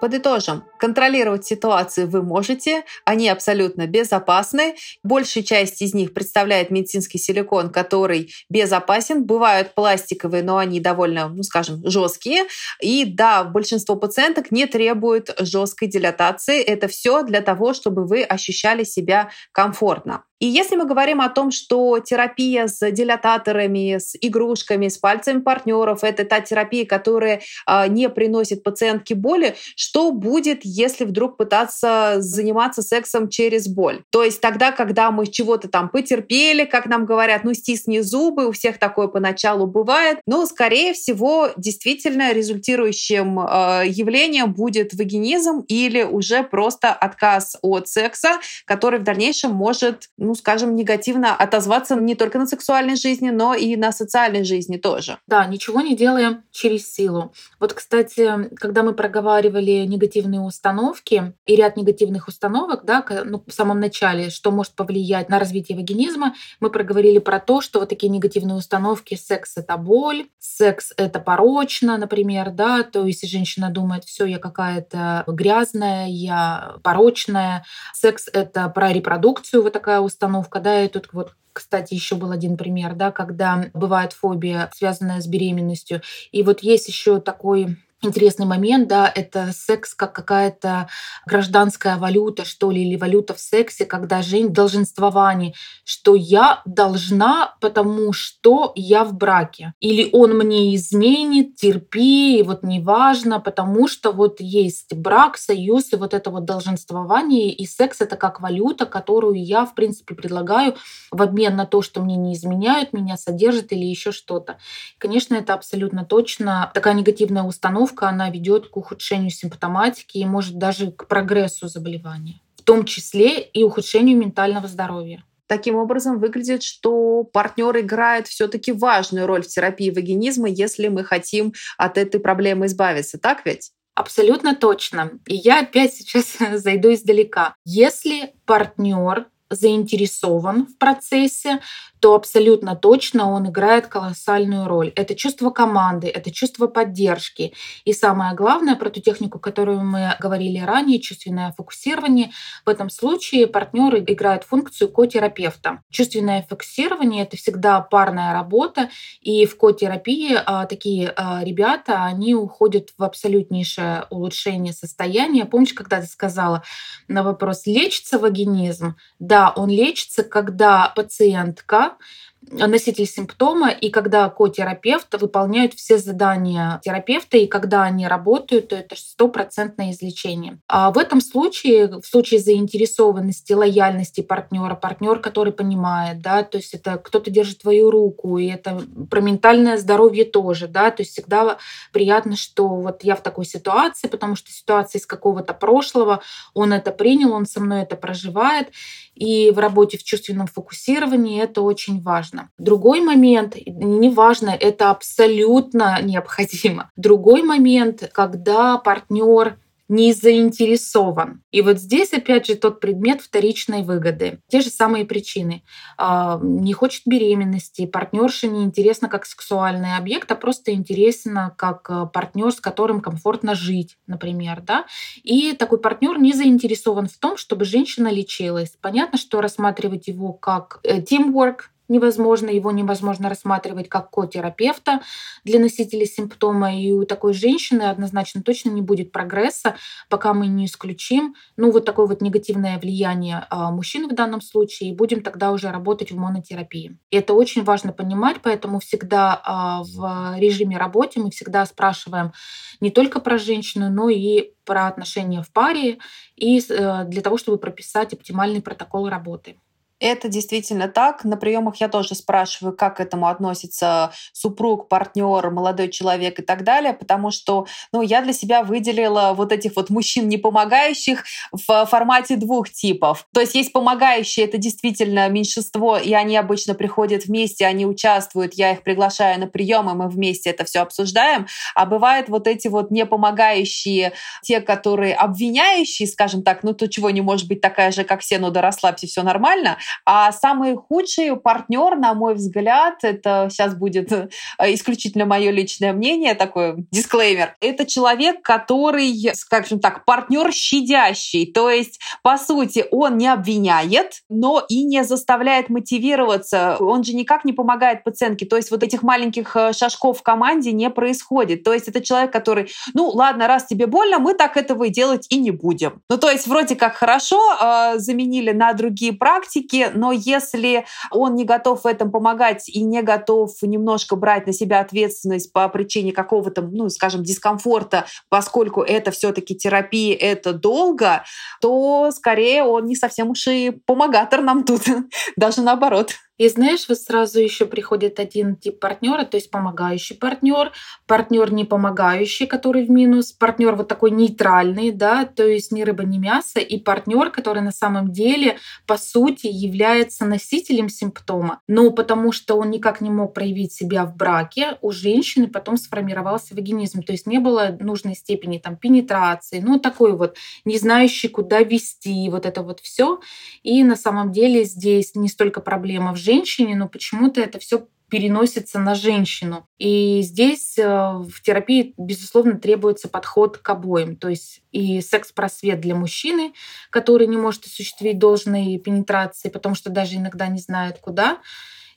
Подытожим. 0.00 0.64
Контролировать 0.80 1.46
ситуацию 1.46 2.08
вы 2.08 2.24
можете. 2.24 2.82
Они 3.04 3.28
абсолютно 3.28 3.86
безопасны. 3.86 4.74
Большая 5.04 5.44
часть 5.44 5.80
из 5.80 5.94
них 5.94 6.12
представляет 6.12 6.72
медицинский 6.72 7.18
силикон, 7.18 7.70
который 7.70 8.32
безопасен. 8.50 9.24
Бывают 9.24 9.76
пластиковые, 9.76 10.42
но 10.42 10.56
они 10.56 10.80
довольно, 10.80 11.28
ну 11.28 11.44
скажем, 11.44 11.88
жесткие. 11.88 12.46
И 12.80 13.04
да, 13.04 13.44
большинство 13.44 13.94
пациенток 13.94 14.50
не 14.50 14.66
требуют 14.66 15.36
жесткой 15.38 15.86
дилатации. 15.86 16.60
Это 16.60 16.88
все 16.88 17.22
для 17.22 17.40
того, 17.40 17.72
чтобы 17.72 18.04
вы 18.04 18.24
ощущали 18.24 18.82
себя 18.82 19.30
комфортно. 19.52 20.24
И 20.42 20.46
если 20.46 20.74
мы 20.74 20.86
говорим 20.86 21.20
о 21.20 21.28
том, 21.28 21.52
что 21.52 22.00
терапия 22.00 22.66
с 22.66 22.90
дилататорами, 22.90 23.98
с 23.98 24.16
игрушками, 24.20 24.88
с 24.88 24.98
пальцами 24.98 25.40
партнеров, 25.40 26.02
это 26.02 26.24
та 26.24 26.40
терапия, 26.40 26.84
которая 26.84 27.42
э, 27.68 27.86
не 27.86 28.08
приносит 28.08 28.64
пациентке 28.64 29.14
боли, 29.14 29.54
что 29.76 30.10
будет, 30.10 30.62
если 30.64 31.04
вдруг 31.04 31.36
пытаться 31.36 32.16
заниматься 32.18 32.82
сексом 32.82 33.28
через 33.28 33.68
боль? 33.68 34.02
То 34.10 34.24
есть 34.24 34.40
тогда, 34.40 34.72
когда 34.72 35.12
мы 35.12 35.28
чего-то 35.28 35.68
там 35.68 35.88
потерпели, 35.88 36.64
как 36.64 36.86
нам 36.86 37.06
говорят, 37.06 37.44
ну 37.44 37.54
стисни 37.54 38.00
зубы, 38.00 38.48
у 38.48 38.50
всех 38.50 38.78
такое 38.78 39.06
поначалу 39.06 39.68
бывает, 39.68 40.18
но, 40.26 40.44
скорее 40.46 40.92
всего, 40.92 41.50
действительно 41.56 42.32
результирующим 42.32 43.38
э, 43.38 43.82
явлением 43.86 44.52
будет 44.52 44.92
вагинизм 44.92 45.60
или 45.68 46.02
уже 46.02 46.42
просто 46.42 46.92
отказ 46.92 47.56
от 47.62 47.86
секса, 47.86 48.40
который 48.64 48.98
в 48.98 49.04
дальнейшем 49.04 49.52
может 49.52 50.08
ну, 50.18 50.31
ну, 50.32 50.36
скажем, 50.36 50.74
негативно 50.74 51.36
отозваться 51.36 51.94
не 51.94 52.14
только 52.14 52.38
на 52.38 52.46
сексуальной 52.46 52.96
жизни, 52.96 53.28
но 53.28 53.52
и 53.52 53.76
на 53.76 53.92
социальной 53.92 54.44
жизни 54.44 54.78
тоже. 54.78 55.18
Да, 55.26 55.44
ничего 55.44 55.82
не 55.82 55.94
делаем 55.94 56.42
через 56.50 56.90
силу. 56.90 57.34
Вот, 57.60 57.74
кстати, 57.74 58.48
когда 58.56 58.82
мы 58.82 58.94
проговаривали 58.94 59.84
негативные 59.84 60.40
установки 60.40 61.34
и 61.44 61.54
ряд 61.54 61.76
негативных 61.76 62.28
установок, 62.28 62.86
да, 62.86 63.04
ну, 63.26 63.44
в 63.46 63.52
самом 63.52 63.78
начале, 63.78 64.30
что 64.30 64.50
может 64.50 64.72
повлиять 64.72 65.28
на 65.28 65.38
развитие 65.38 65.76
вагинизма, 65.76 66.34
мы 66.60 66.70
проговорили 66.70 67.18
про 67.18 67.38
то, 67.38 67.60
что 67.60 67.80
вот 67.80 67.90
такие 67.90 68.08
негативные 68.08 68.56
установки 68.56 69.16
секс 69.16 69.58
это 69.58 69.76
боль, 69.76 70.28
секс 70.38 70.94
это 70.96 71.20
порочно, 71.20 71.98
например, 71.98 72.52
да, 72.52 72.84
то 72.84 73.04
есть 73.04 73.28
женщина 73.28 73.68
думает, 73.68 74.04
все, 74.04 74.24
я 74.24 74.38
какая-то 74.38 75.24
грязная, 75.26 76.06
я 76.06 76.76
порочная, 76.82 77.66
секс 77.92 78.30
это 78.32 78.70
про 78.70 78.94
репродукцию, 78.94 79.62
вот 79.62 79.74
такая 79.74 80.00
установка, 80.12 80.60
да, 80.60 80.84
и 80.84 80.88
тут 80.88 81.08
вот 81.12 81.34
кстати, 81.52 81.92
еще 81.92 82.14
был 82.16 82.30
один 82.30 82.56
пример, 82.56 82.94
да, 82.94 83.10
когда 83.10 83.66
бывает 83.74 84.14
фобия, 84.14 84.70
связанная 84.74 85.20
с 85.20 85.26
беременностью. 85.26 86.00
И 86.30 86.42
вот 86.42 86.60
есть 86.60 86.88
еще 86.88 87.20
такой 87.20 87.76
интересный 88.02 88.46
момент, 88.46 88.88
да, 88.88 89.10
это 89.14 89.52
секс 89.52 89.94
как 89.94 90.12
какая-то 90.12 90.88
гражданская 91.26 91.96
валюта, 91.96 92.44
что 92.44 92.70
ли, 92.70 92.82
или 92.82 92.96
валюта 92.96 93.34
в 93.34 93.40
сексе, 93.40 93.86
когда 93.86 94.22
жизнь 94.22 94.48
долженствование, 94.48 95.54
что 95.84 96.14
я 96.14 96.62
должна, 96.64 97.54
потому 97.60 98.12
что 98.12 98.72
я 98.74 99.04
в 99.04 99.14
браке. 99.14 99.74
Или 99.80 100.08
он 100.12 100.36
мне 100.36 100.74
изменит, 100.74 101.56
терпи, 101.56 102.42
вот 102.42 102.62
неважно, 102.62 103.40
потому 103.40 103.88
что 103.88 104.12
вот 104.12 104.40
есть 104.40 104.92
брак, 104.94 105.36
союз, 105.36 105.92
и 105.92 105.96
вот 105.96 106.14
это 106.14 106.30
вот 106.30 106.44
долженствование, 106.44 107.52
и 107.52 107.66
секс 107.66 108.00
это 108.00 108.16
как 108.16 108.40
валюта, 108.40 108.86
которую 108.86 109.42
я, 109.42 109.64
в 109.64 109.74
принципе, 109.74 110.14
предлагаю 110.14 110.76
в 111.10 111.22
обмен 111.22 111.56
на 111.56 111.66
то, 111.66 111.82
что 111.82 112.02
мне 112.02 112.16
не 112.16 112.34
изменяют, 112.34 112.92
меня 112.92 113.16
содержат 113.16 113.72
или 113.72 113.84
еще 113.84 114.12
что-то. 114.12 114.58
Конечно, 114.98 115.34
это 115.34 115.54
абсолютно 115.54 116.04
точно 116.04 116.70
такая 116.74 116.94
негативная 116.94 117.42
установка, 117.42 117.91
тренировка, 117.92 118.08
она 118.08 118.30
ведет 118.30 118.68
к 118.68 118.76
ухудшению 118.76 119.30
симптоматики 119.30 120.18
и 120.18 120.24
может 120.24 120.58
даже 120.58 120.90
к 120.90 121.06
прогрессу 121.06 121.68
заболевания, 121.68 122.40
в 122.56 122.62
том 122.62 122.84
числе 122.84 123.40
и 123.40 123.62
ухудшению 123.62 124.18
ментального 124.18 124.68
здоровья. 124.68 125.24
Таким 125.46 125.76
образом, 125.76 126.18
выглядит, 126.18 126.62
что 126.62 127.24
партнер 127.24 127.78
играет 127.78 128.26
все-таки 128.26 128.72
важную 128.72 129.26
роль 129.26 129.42
в 129.42 129.48
терапии 129.48 129.90
вагинизма, 129.90 130.48
если 130.48 130.88
мы 130.88 131.04
хотим 131.04 131.52
от 131.76 131.98
этой 131.98 132.20
проблемы 132.20 132.66
избавиться. 132.66 133.18
Так 133.18 133.44
ведь? 133.44 133.72
Абсолютно 133.94 134.54
точно. 134.54 135.10
И 135.26 135.34
я 135.34 135.60
опять 135.60 135.92
сейчас 135.92 136.38
зайду 136.62 136.92
издалека. 136.94 137.54
Если 137.66 138.32
партнер 138.46 139.26
заинтересован 139.50 140.66
в 140.66 140.78
процессе, 140.78 141.60
то 142.02 142.16
абсолютно 142.16 142.74
точно 142.74 143.30
он 143.30 143.48
играет 143.48 143.86
колоссальную 143.86 144.66
роль. 144.66 144.92
Это 144.96 145.14
чувство 145.14 145.50
команды, 145.50 146.08
это 146.08 146.32
чувство 146.32 146.66
поддержки. 146.66 147.54
И 147.84 147.92
самое 147.92 148.34
главное, 148.34 148.74
про 148.74 148.90
ту 148.90 149.00
технику, 149.00 149.38
которую 149.38 149.84
мы 149.84 150.16
говорили 150.18 150.58
ранее, 150.58 150.98
чувственное 150.98 151.52
фокусирование, 151.52 152.32
в 152.66 152.68
этом 152.68 152.90
случае 152.90 153.46
партнер 153.46 153.98
играет 153.98 154.42
функцию 154.42 154.90
ко-терапевта. 154.90 155.80
Чувственное 155.90 156.42
фокусирование— 156.42 157.22
это 157.24 157.36
всегда 157.36 157.80
парная 157.80 158.32
работа, 158.32 158.90
и 159.20 159.46
в 159.46 159.56
ко-терапии 159.56 160.36
а, 160.44 160.66
такие 160.66 161.12
а, 161.14 161.44
ребята, 161.44 162.02
они 162.02 162.34
уходят 162.34 162.88
в 162.98 163.04
абсолютнейшее 163.04 164.06
улучшение 164.10 164.72
состояния. 164.72 165.44
Помнишь, 165.44 165.72
когда 165.72 166.00
ты 166.00 166.08
сказала 166.08 166.64
на 167.06 167.22
вопрос, 167.22 167.64
лечится 167.66 168.18
вагинизм? 168.18 168.96
Да, 169.20 169.52
он 169.54 169.68
лечится, 169.70 170.24
когда 170.24 170.92
пациентка 170.96 171.91
up 171.92 172.02
носитель 172.50 173.06
симптома, 173.06 173.70
и 173.70 173.90
когда 173.90 174.28
ко-терапевт 174.28 175.20
выполняют 175.20 175.74
все 175.74 175.98
задания 175.98 176.80
терапевта, 176.84 177.36
и 177.38 177.46
когда 177.46 177.84
они 177.84 178.06
работают, 178.06 178.68
то 178.68 178.76
это 178.76 178.96
стопроцентное 178.96 179.92
излечение. 179.92 180.58
А 180.68 180.90
в 180.90 180.98
этом 180.98 181.20
случае, 181.20 182.00
в 182.00 182.04
случае 182.04 182.40
заинтересованности, 182.40 183.52
лояльности 183.52 184.20
партнера, 184.20 184.74
партнер, 184.74 185.20
который 185.20 185.52
понимает, 185.52 186.20
да, 186.20 186.42
то 186.42 186.58
есть 186.58 186.74
это 186.74 186.98
кто-то 186.98 187.30
держит 187.30 187.60
твою 187.62 187.90
руку, 187.90 188.38
и 188.38 188.46
это 188.46 188.82
про 189.10 189.20
ментальное 189.20 189.76
здоровье 189.76 190.24
тоже, 190.24 190.66
да, 190.66 190.90
то 190.90 191.02
есть 191.02 191.12
всегда 191.12 191.58
приятно, 191.92 192.36
что 192.36 192.68
вот 192.68 193.04
я 193.04 193.16
в 193.16 193.22
такой 193.22 193.44
ситуации, 193.44 194.08
потому 194.08 194.36
что 194.36 194.50
ситуация 194.50 194.98
из 194.98 195.06
какого-то 195.06 195.54
прошлого, 195.54 196.22
он 196.54 196.72
это 196.72 196.90
принял, 196.90 197.32
он 197.32 197.46
со 197.46 197.60
мной 197.60 197.82
это 197.82 197.96
проживает, 197.96 198.68
и 199.14 199.50
в 199.50 199.58
работе 199.58 199.98
в 199.98 200.04
чувственном 200.04 200.46
фокусировании 200.46 201.40
это 201.40 201.60
очень 201.62 202.00
важно. 202.00 202.31
Другой 202.58 203.00
момент, 203.00 203.56
неважно, 203.66 204.50
это 204.50 204.90
абсолютно 204.90 206.00
необходимо. 206.02 206.90
Другой 206.96 207.42
момент, 207.42 208.10
когда 208.12 208.78
партнер 208.78 209.58
не 209.92 210.14
заинтересован. 210.14 211.42
И 211.50 211.60
вот 211.60 211.78
здесь 211.78 212.14
опять 212.14 212.46
же 212.46 212.54
тот 212.54 212.80
предмет 212.80 213.20
вторичной 213.20 213.82
выгоды. 213.82 214.40
Те 214.48 214.62
же 214.62 214.70
самые 214.70 215.04
причины. 215.04 215.64
А, 215.98 216.40
не 216.42 216.72
хочет 216.72 217.02
беременности, 217.04 217.84
партнерша 217.84 218.46
не 218.46 218.62
интересна 218.64 219.10
как 219.10 219.26
сексуальный 219.26 219.98
объект, 219.98 220.32
а 220.32 220.34
просто 220.34 220.72
интересна 220.72 221.54
как 221.58 221.90
а, 221.90 222.06
партнер, 222.06 222.52
с 222.52 222.60
которым 222.60 223.02
комфортно 223.02 223.54
жить, 223.54 223.98
например. 224.06 224.62
Да? 224.62 224.86
И 225.24 225.52
такой 225.52 225.78
партнер 225.78 226.18
не 226.18 226.32
заинтересован 226.32 227.06
в 227.06 227.18
том, 227.18 227.36
чтобы 227.36 227.66
женщина 227.66 228.08
лечилась. 228.08 228.78
Понятно, 228.80 229.18
что 229.18 229.42
рассматривать 229.42 230.08
его 230.08 230.32
как 230.32 230.80
э, 230.84 231.00
teamwork, 231.00 231.64
невозможно, 231.88 232.48
его 232.48 232.70
невозможно 232.70 233.28
рассматривать 233.28 233.88
как 233.88 234.10
ко-терапевта 234.10 235.00
для 235.44 235.58
носителей 235.58 236.06
симптома. 236.06 236.78
И 236.78 236.92
у 236.92 237.04
такой 237.04 237.34
женщины 237.34 237.82
однозначно 237.82 238.42
точно 238.42 238.70
не 238.70 238.82
будет 238.82 239.12
прогресса, 239.12 239.76
пока 240.08 240.34
мы 240.34 240.46
не 240.46 240.66
исключим 240.66 241.34
ну, 241.56 241.70
вот 241.70 241.84
такое 241.84 242.06
вот 242.06 242.20
негативное 242.20 242.78
влияние 242.78 243.46
а, 243.50 243.70
мужчин 243.70 244.08
в 244.08 244.14
данном 244.14 244.40
случае, 244.40 244.90
и 244.90 244.94
будем 244.94 245.22
тогда 245.22 245.52
уже 245.52 245.70
работать 245.70 246.12
в 246.12 246.16
монотерапии. 246.16 246.98
И 247.10 247.16
это 247.16 247.34
очень 247.34 247.64
важно 247.64 247.92
понимать, 247.92 248.38
поэтому 248.42 248.80
всегда 248.80 249.40
а, 249.44 249.82
в 249.82 250.36
режиме 250.38 250.78
работы 250.78 251.20
мы 251.20 251.30
всегда 251.30 251.66
спрашиваем 251.66 252.32
не 252.80 252.90
только 252.90 253.20
про 253.20 253.38
женщину, 253.38 253.90
но 253.90 254.08
и 254.08 254.52
про 254.64 254.86
отношения 254.86 255.42
в 255.42 255.50
паре 255.52 255.98
и 256.36 256.58
э, 256.58 257.04
для 257.04 257.22
того, 257.22 257.36
чтобы 257.38 257.58
прописать 257.58 258.12
оптимальный 258.12 258.62
протокол 258.62 259.08
работы. 259.08 259.56
Это 260.02 260.26
действительно 260.26 260.88
так. 260.88 261.22
На 261.22 261.36
приемах 261.36 261.76
я 261.76 261.88
тоже 261.88 262.16
спрашиваю, 262.16 262.76
как 262.76 262.96
к 262.96 263.00
этому 263.00 263.28
относится 263.28 264.12
супруг, 264.32 264.88
партнер, 264.88 265.48
молодой 265.50 265.88
человек 265.90 266.40
и 266.40 266.42
так 266.42 266.64
далее, 266.64 266.92
потому 266.92 267.30
что 267.30 267.66
ну, 267.92 268.02
я 268.02 268.20
для 268.20 268.32
себя 268.32 268.64
выделила 268.64 269.32
вот 269.32 269.52
этих 269.52 269.76
вот 269.76 269.90
мужчин 269.90 270.28
не 270.28 270.38
помогающих 270.38 271.22
в 271.52 271.86
формате 271.86 272.34
двух 272.34 272.68
типов. 272.68 273.28
То 273.32 273.40
есть 273.40 273.54
есть 273.54 273.72
помогающие, 273.72 274.44
это 274.44 274.58
действительно 274.58 275.28
меньшинство, 275.28 275.96
и 275.96 276.12
они 276.14 276.36
обычно 276.36 276.74
приходят 276.74 277.26
вместе, 277.26 277.64
они 277.64 277.86
участвуют, 277.86 278.54
я 278.54 278.72
их 278.72 278.82
приглашаю 278.82 279.38
на 279.38 279.46
прием, 279.46 279.88
и 279.88 279.94
мы 279.94 280.08
вместе 280.08 280.50
это 280.50 280.64
все 280.64 280.80
обсуждаем. 280.80 281.46
А 281.76 281.86
бывают 281.86 282.28
вот 282.28 282.48
эти 282.48 282.66
вот 282.66 282.90
не 282.90 283.06
помогающие, 283.06 284.14
те, 284.42 284.60
которые 284.60 285.14
обвиняющие, 285.14 286.08
скажем 286.08 286.42
так, 286.42 286.64
ну 286.64 286.72
то 286.72 286.88
чего 286.88 287.10
не 287.10 287.20
может 287.20 287.46
быть 287.46 287.60
такая 287.60 287.92
же, 287.92 288.02
как 288.02 288.20
все, 288.20 288.40
ну 288.40 288.50
да 288.50 288.62
расслабься, 288.62 289.06
все 289.06 289.22
нормально. 289.22 289.78
А 290.04 290.32
самый 290.32 290.76
худший 290.76 291.36
партнер, 291.36 291.96
на 291.96 292.14
мой 292.14 292.34
взгляд, 292.34 292.98
это 293.02 293.48
сейчас 293.50 293.74
будет 293.74 294.12
э, 294.12 294.28
исключительно 294.74 295.26
мое 295.26 295.50
личное 295.50 295.92
мнение, 295.92 296.34
такой 296.34 296.86
дисклеймер. 296.90 297.56
Это 297.60 297.86
человек, 297.86 298.42
который, 298.42 299.30
скажем 299.34 299.80
так, 299.80 300.04
партнер 300.04 300.52
щадящий. 300.52 301.50
То 301.52 301.70
есть, 301.70 302.00
по 302.22 302.36
сути, 302.38 302.84
он 302.90 303.18
не 303.18 303.28
обвиняет, 303.28 304.22
но 304.28 304.64
и 304.68 304.84
не 304.84 305.04
заставляет 305.04 305.68
мотивироваться. 305.68 306.76
Он 306.80 307.04
же 307.04 307.14
никак 307.14 307.44
не 307.44 307.52
помогает 307.52 308.04
пациентке. 308.04 308.46
То 308.46 308.56
есть 308.56 308.70
вот 308.70 308.82
этих 308.82 309.02
маленьких 309.02 309.56
э, 309.56 309.72
шажков 309.72 310.20
в 310.20 310.22
команде 310.22 310.72
не 310.72 310.90
происходит. 310.90 311.64
То 311.64 311.72
есть 311.72 311.88
это 311.88 312.00
человек, 312.00 312.32
который, 312.32 312.70
ну 312.94 313.08
ладно, 313.08 313.46
раз 313.46 313.66
тебе 313.66 313.86
больно, 313.86 314.18
мы 314.18 314.34
так 314.34 314.56
этого 314.56 314.84
и 314.84 314.90
делать 314.90 315.26
и 315.30 315.38
не 315.38 315.50
будем. 315.50 316.02
Ну 316.08 316.18
то 316.18 316.30
есть 316.30 316.46
вроде 316.46 316.76
как 316.76 316.94
хорошо, 316.94 317.40
э, 317.60 317.98
заменили 317.98 318.52
на 318.52 318.72
другие 318.72 319.12
практики, 319.12 319.81
но 319.94 320.12
если 320.12 320.86
он 321.10 321.34
не 321.34 321.44
готов 321.44 321.84
в 321.84 321.86
этом 321.86 322.10
помогать 322.10 322.68
и 322.68 322.82
не 322.82 323.02
готов 323.02 323.50
немножко 323.62 324.16
брать 324.16 324.46
на 324.46 324.52
себя 324.52 324.80
ответственность 324.80 325.52
по 325.52 325.68
причине 325.68 326.12
какого-то, 326.12 326.62
ну, 326.62 326.88
скажем, 326.88 327.22
дискомфорта, 327.22 328.06
поскольку 328.28 328.82
это 328.82 329.10
все-таки 329.10 329.56
терапия, 329.56 330.16
это 330.16 330.52
долго, 330.52 331.24
то 331.60 332.10
скорее 332.12 332.64
он 332.64 332.86
не 332.86 332.96
совсем 332.96 333.30
уж 333.30 333.46
и 333.46 333.70
помогатор 333.86 334.42
нам 334.42 334.64
тут, 334.64 334.82
даже 335.36 335.62
наоборот. 335.62 336.14
И 336.42 336.48
знаешь, 336.48 336.86
вот 336.88 336.98
сразу 336.98 337.38
еще 337.38 337.66
приходит 337.66 338.18
один 338.18 338.56
тип 338.56 338.80
партнера, 338.80 339.24
то 339.24 339.36
есть 339.36 339.48
помогающий 339.48 340.16
партнер, 340.16 340.72
партнер 341.06 341.52
не 341.52 341.64
помогающий, 341.64 342.46
который 342.46 342.84
в 342.84 342.90
минус, 342.90 343.30
партнер 343.30 343.76
вот 343.76 343.86
такой 343.86 344.10
нейтральный, 344.10 344.90
да, 344.90 345.24
то 345.24 345.46
есть 345.46 345.70
ни 345.70 345.82
рыба, 345.82 346.02
ни 346.02 346.18
мясо, 346.18 346.58
и 346.58 346.80
партнер, 346.80 347.30
который 347.30 347.62
на 347.62 347.70
самом 347.70 348.10
деле, 348.10 348.56
по 348.88 348.96
сути, 348.96 349.46
является 349.46 350.24
носителем 350.24 350.88
симптома, 350.88 351.60
но 351.68 351.92
потому 351.92 352.32
что 352.32 352.56
он 352.56 352.70
никак 352.70 353.00
не 353.00 353.10
мог 353.10 353.34
проявить 353.34 353.72
себя 353.72 354.04
в 354.04 354.16
браке, 354.16 354.78
у 354.80 354.90
женщины 354.90 355.46
потом 355.46 355.76
сформировался 355.76 356.56
вагинизм, 356.56 357.04
то 357.04 357.12
есть 357.12 357.28
не 357.28 357.38
было 357.38 357.76
нужной 357.78 358.16
степени 358.16 358.58
там 358.58 358.74
пенетрации, 358.74 359.60
ну 359.60 359.78
такой 359.78 360.16
вот 360.16 360.36
не 360.64 360.76
знающий, 360.76 361.28
куда 361.28 361.60
вести, 361.60 362.28
вот 362.30 362.46
это 362.46 362.64
вот 362.64 362.80
все. 362.80 363.20
И 363.62 363.84
на 363.84 363.94
самом 363.94 364.32
деле 364.32 364.64
здесь 364.64 365.14
не 365.14 365.28
столько 365.28 365.60
проблема 365.60 366.12
в 366.12 366.16
женщине, 366.16 366.31
но 366.74 366.88
почему-то 366.88 367.40
это 367.40 367.58
все 367.58 367.86
переносится 368.12 368.78
на 368.78 368.94
женщину. 368.94 369.66
И 369.78 370.20
здесь 370.20 370.76
э, 370.76 370.84
в 370.84 371.40
терапии, 371.40 371.94
безусловно, 371.96 372.58
требуется 372.58 373.08
подход 373.08 373.56
к 373.56 373.66
обоим. 373.70 374.16
То 374.16 374.28
есть 374.28 374.60
и 374.70 375.00
секс-просвет 375.00 375.80
для 375.80 375.94
мужчины, 375.94 376.52
который 376.90 377.26
не 377.26 377.38
может 377.38 377.64
осуществить 377.64 378.18
должной 378.18 378.76
пенетрации, 378.76 379.48
потому 379.48 379.74
что 379.74 379.88
даже 379.88 380.16
иногда 380.16 380.48
не 380.48 380.58
знает 380.58 380.98
куда, 380.98 381.38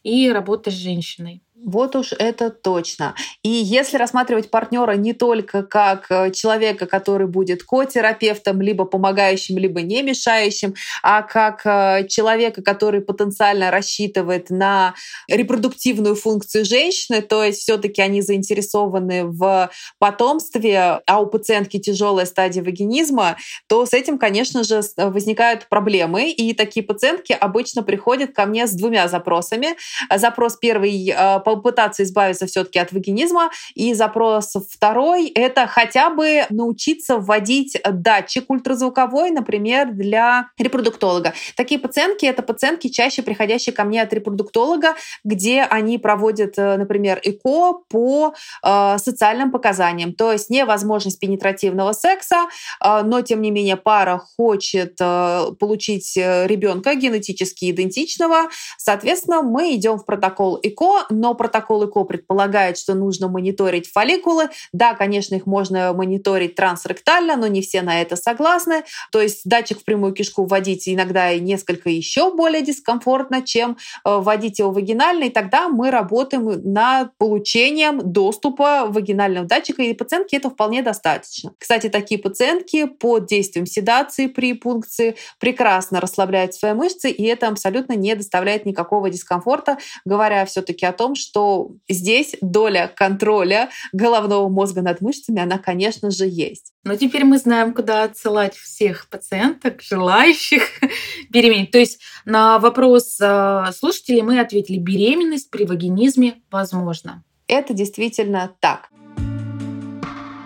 и 0.04 0.32
работа 0.32 0.72
с 0.72 0.76
женщиной. 0.76 1.44
Вот 1.64 1.96
уж 1.96 2.12
это 2.12 2.50
точно. 2.50 3.16
И 3.42 3.48
если 3.48 3.98
рассматривать 3.98 4.52
партнера 4.52 4.92
не 4.92 5.14
только 5.14 5.64
как 5.64 6.08
э, 6.10 6.32
человека, 6.32 6.86
который 6.86 7.28
будет 7.28 7.64
ко-терапевтом, 7.64 8.62
либо 8.62 8.84
помогающим, 8.84 9.58
либо 9.58 9.82
не 9.82 10.02
мешающим, 10.02 10.76
а 11.02 11.22
как 11.22 11.66
э, 11.66 12.08
человека, 12.10 12.62
который 12.62 13.00
потенциально 13.00 13.72
рассчитывает 13.72 14.50
на 14.50 14.96
репродуктивную 15.30 16.16
функцию 16.16 16.66
женщины, 16.66 17.22
то 17.22 17.42
есть 17.42 17.62
все-таки 17.62 18.02
они 18.02 18.22
заинтересованы 18.22 19.24
в 19.24 19.70
потомстве, 19.98 21.00
а 21.08 21.22
у 21.22 21.26
пациентки 21.26 21.80
тяжелая 21.80 22.26
стадия 22.26 22.64
вагинизма, 22.64 23.38
то 23.68 23.86
с 23.86 23.94
этим, 23.94 24.18
конечно 24.18 24.66
же, 24.66 24.82
возникают 24.98 25.70
проблемы. 25.70 26.32
И 26.32 26.54
такие 26.54 26.86
пациентки 26.86 27.32
обычно 27.32 27.82
приходят 27.82 28.36
ко 28.36 28.46
мне 28.46 28.68
с 28.68 28.72
двумя 28.72 29.08
запросами. 29.08 29.78
Запрос 30.14 30.58
первый 30.58 31.10
э, 31.10 31.45
попытаться 31.46 32.04
избавиться 32.04 32.48
все-таки 32.48 32.80
от 32.80 32.92
вагинизма. 32.92 33.52
И 33.76 33.94
запрос 33.94 34.54
второй— 34.70 35.28
это 35.36 35.68
хотя 35.68 36.10
бы 36.10 36.46
научиться 36.50 37.18
вводить 37.18 37.78
датчик 37.90 38.50
ультразвуковой, 38.50 39.32
например, 39.32 39.94
для 39.94 40.50
репродуктолога. 40.58 41.34
Такие 41.56 41.80
пациентки— 41.80 42.26
это 42.28 42.42
пациентки, 42.42 42.90
чаще 42.90 43.22
приходящие 43.22 43.74
ко 43.74 43.84
мне 43.84 44.02
от 44.02 44.12
репродуктолога, 44.12 44.96
где 45.24 45.62
они 45.62 45.98
проводят, 45.98 46.58
э, 46.58 46.78
например, 46.78 47.20
ЭКО 47.24 47.84
по 47.90 48.34
э, 48.64 48.98
социальным 48.98 49.52
показаниям. 49.52 50.14
То 50.14 50.32
есть 50.32 50.50
невозможность 50.50 51.20
пенетративного 51.20 51.94
секса, 51.94 52.48
э, 52.84 53.02
но, 53.04 53.22
тем 53.22 53.42
не 53.42 53.52
менее, 53.52 53.78
пара 53.78 54.22
хочет 54.38 54.96
э, 55.00 55.52
получить 55.60 56.18
э, 56.18 56.48
ребенка 56.48 56.96
генетически 56.96 57.70
идентичного. 57.70 58.50
Соответственно, 58.78 59.44
мы 59.44 59.76
идем 59.76 59.98
в 59.98 60.06
протокол 60.06 60.60
ЭКО, 60.64 61.06
но 61.10 61.35
протокол 61.36 61.86
ЭКО 61.86 62.04
предполагает, 62.04 62.78
что 62.78 62.94
нужно 62.96 63.28
мониторить 63.28 63.92
фолликулы. 63.92 64.50
Да, 64.74 64.94
конечно, 64.94 65.36
их 65.36 65.46
можно 65.46 65.94
мониторить 65.94 66.56
трансректально, 66.56 67.36
но 67.36 67.48
не 67.48 67.62
все 67.62 67.82
на 67.82 68.02
это 68.02 68.16
согласны. 68.16 68.84
То 69.12 69.22
есть 69.22 69.42
датчик 69.46 69.80
в 69.80 69.84
прямую 69.84 70.14
кишку 70.14 70.46
вводить 70.46 70.88
иногда 70.90 71.32
и 71.32 71.40
несколько 71.40 71.90
еще 71.90 72.34
более 72.34 72.62
дискомфортно, 72.62 73.42
чем 73.42 73.78
э, 74.04 74.18
вводить 74.18 74.60
его 74.60 74.72
вагинально. 74.72 75.26
И 75.26 75.30
тогда 75.30 75.70
мы 75.70 75.92
работаем 75.92 76.46
над 76.64 77.16
получением 77.18 78.02
доступа 78.04 78.86
вагинального 78.88 79.46
датчика, 79.46 79.84
и 79.84 79.94
пациентки 79.94 80.36
это 80.36 80.50
вполне 80.50 80.82
достаточно. 80.82 81.54
Кстати, 81.58 81.90
такие 81.90 82.20
пациентки 82.20 82.86
под 82.86 83.28
действием 83.28 83.66
седации 83.66 84.28
при 84.28 84.54
пункции 84.54 85.16
прекрасно 85.40 86.00
расслабляют 86.00 86.54
свои 86.54 86.74
мышцы, 86.74 87.10
и 87.10 87.24
это 87.24 87.48
абсолютно 87.48 87.94
не 87.94 88.16
доставляет 88.16 88.66
никакого 88.66 89.10
дискомфорта, 89.10 89.78
говоря 90.06 90.46
все-таки 90.46 90.86
о 90.86 90.94
том, 90.94 91.16
что 91.26 91.72
здесь 91.90 92.36
доля 92.42 92.92
контроля 92.96 93.70
головного 93.94 94.48
мозга 94.50 94.82
над 94.82 95.02
мышцами, 95.02 95.42
она, 95.42 95.58
конечно 95.58 96.12
же, 96.12 96.26
есть. 96.28 96.74
Но 96.84 96.96
теперь 96.96 97.26
мы 97.26 97.38
знаем, 97.38 97.74
куда 97.74 98.04
отсылать 98.04 98.56
всех 98.56 99.10
пациенток, 99.10 99.82
желающих 99.82 100.64
беременеть. 101.30 101.72
То 101.72 101.80
есть 101.80 102.00
на 102.26 102.60
вопрос 102.60 103.18
э, 103.20 103.66
слушателей 103.78 104.22
мы 104.22 104.40
ответили, 104.40 104.78
беременность 104.78 105.50
при 105.50 105.66
вагинизме 105.66 106.42
возможно. 106.52 107.24
Это 107.48 107.74
действительно 107.74 108.52
так. 108.60 108.90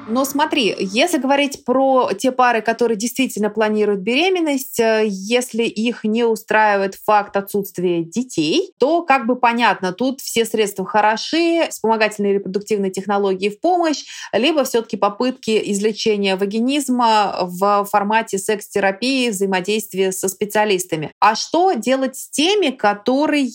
Но 0.10 0.26
смотри, 0.26 0.76
если 0.80 1.18
говорить 1.18 1.64
про 1.66 2.12
те 2.18 2.32
пары, 2.32 2.62
которые 2.62 2.98
действительно 2.98 3.50
планируют 3.50 4.02
беременность, 4.02 4.80
э, 4.80 5.06
если 5.08 5.64
их 5.64 6.04
не 6.04 6.24
устраивает 6.24 6.96
факт 6.96 7.38
отсутствия 7.38 8.04
детей, 8.04 8.74
то 8.80 9.04
как 9.04 9.28
бы 9.28 9.36
понятно, 9.36 9.94
тут 9.94 10.22
все 10.22 10.46
средства 10.46 10.86
хороши, 10.86 11.68
вспомогательные 11.70 12.34
репродуктивные 12.34 12.92
технологии 12.92 13.50
в 13.50 13.60
помощь, 13.60 14.04
либо 14.34 14.64
все-таки 14.64 14.98
попытки 14.98 15.62
излечения 15.72 16.36
вагинизма 16.36 17.38
в 17.42 17.86
формате 17.86 18.40
секс-терапии, 18.40 19.30
взаимодействия 19.30 20.12
со 20.12 20.28
специалистами. 20.28 21.12
А 21.20 21.36
что 21.36 21.74
делать 21.74 22.16
с 22.18 22.30
теми, 22.30 22.72
которые 22.72 23.46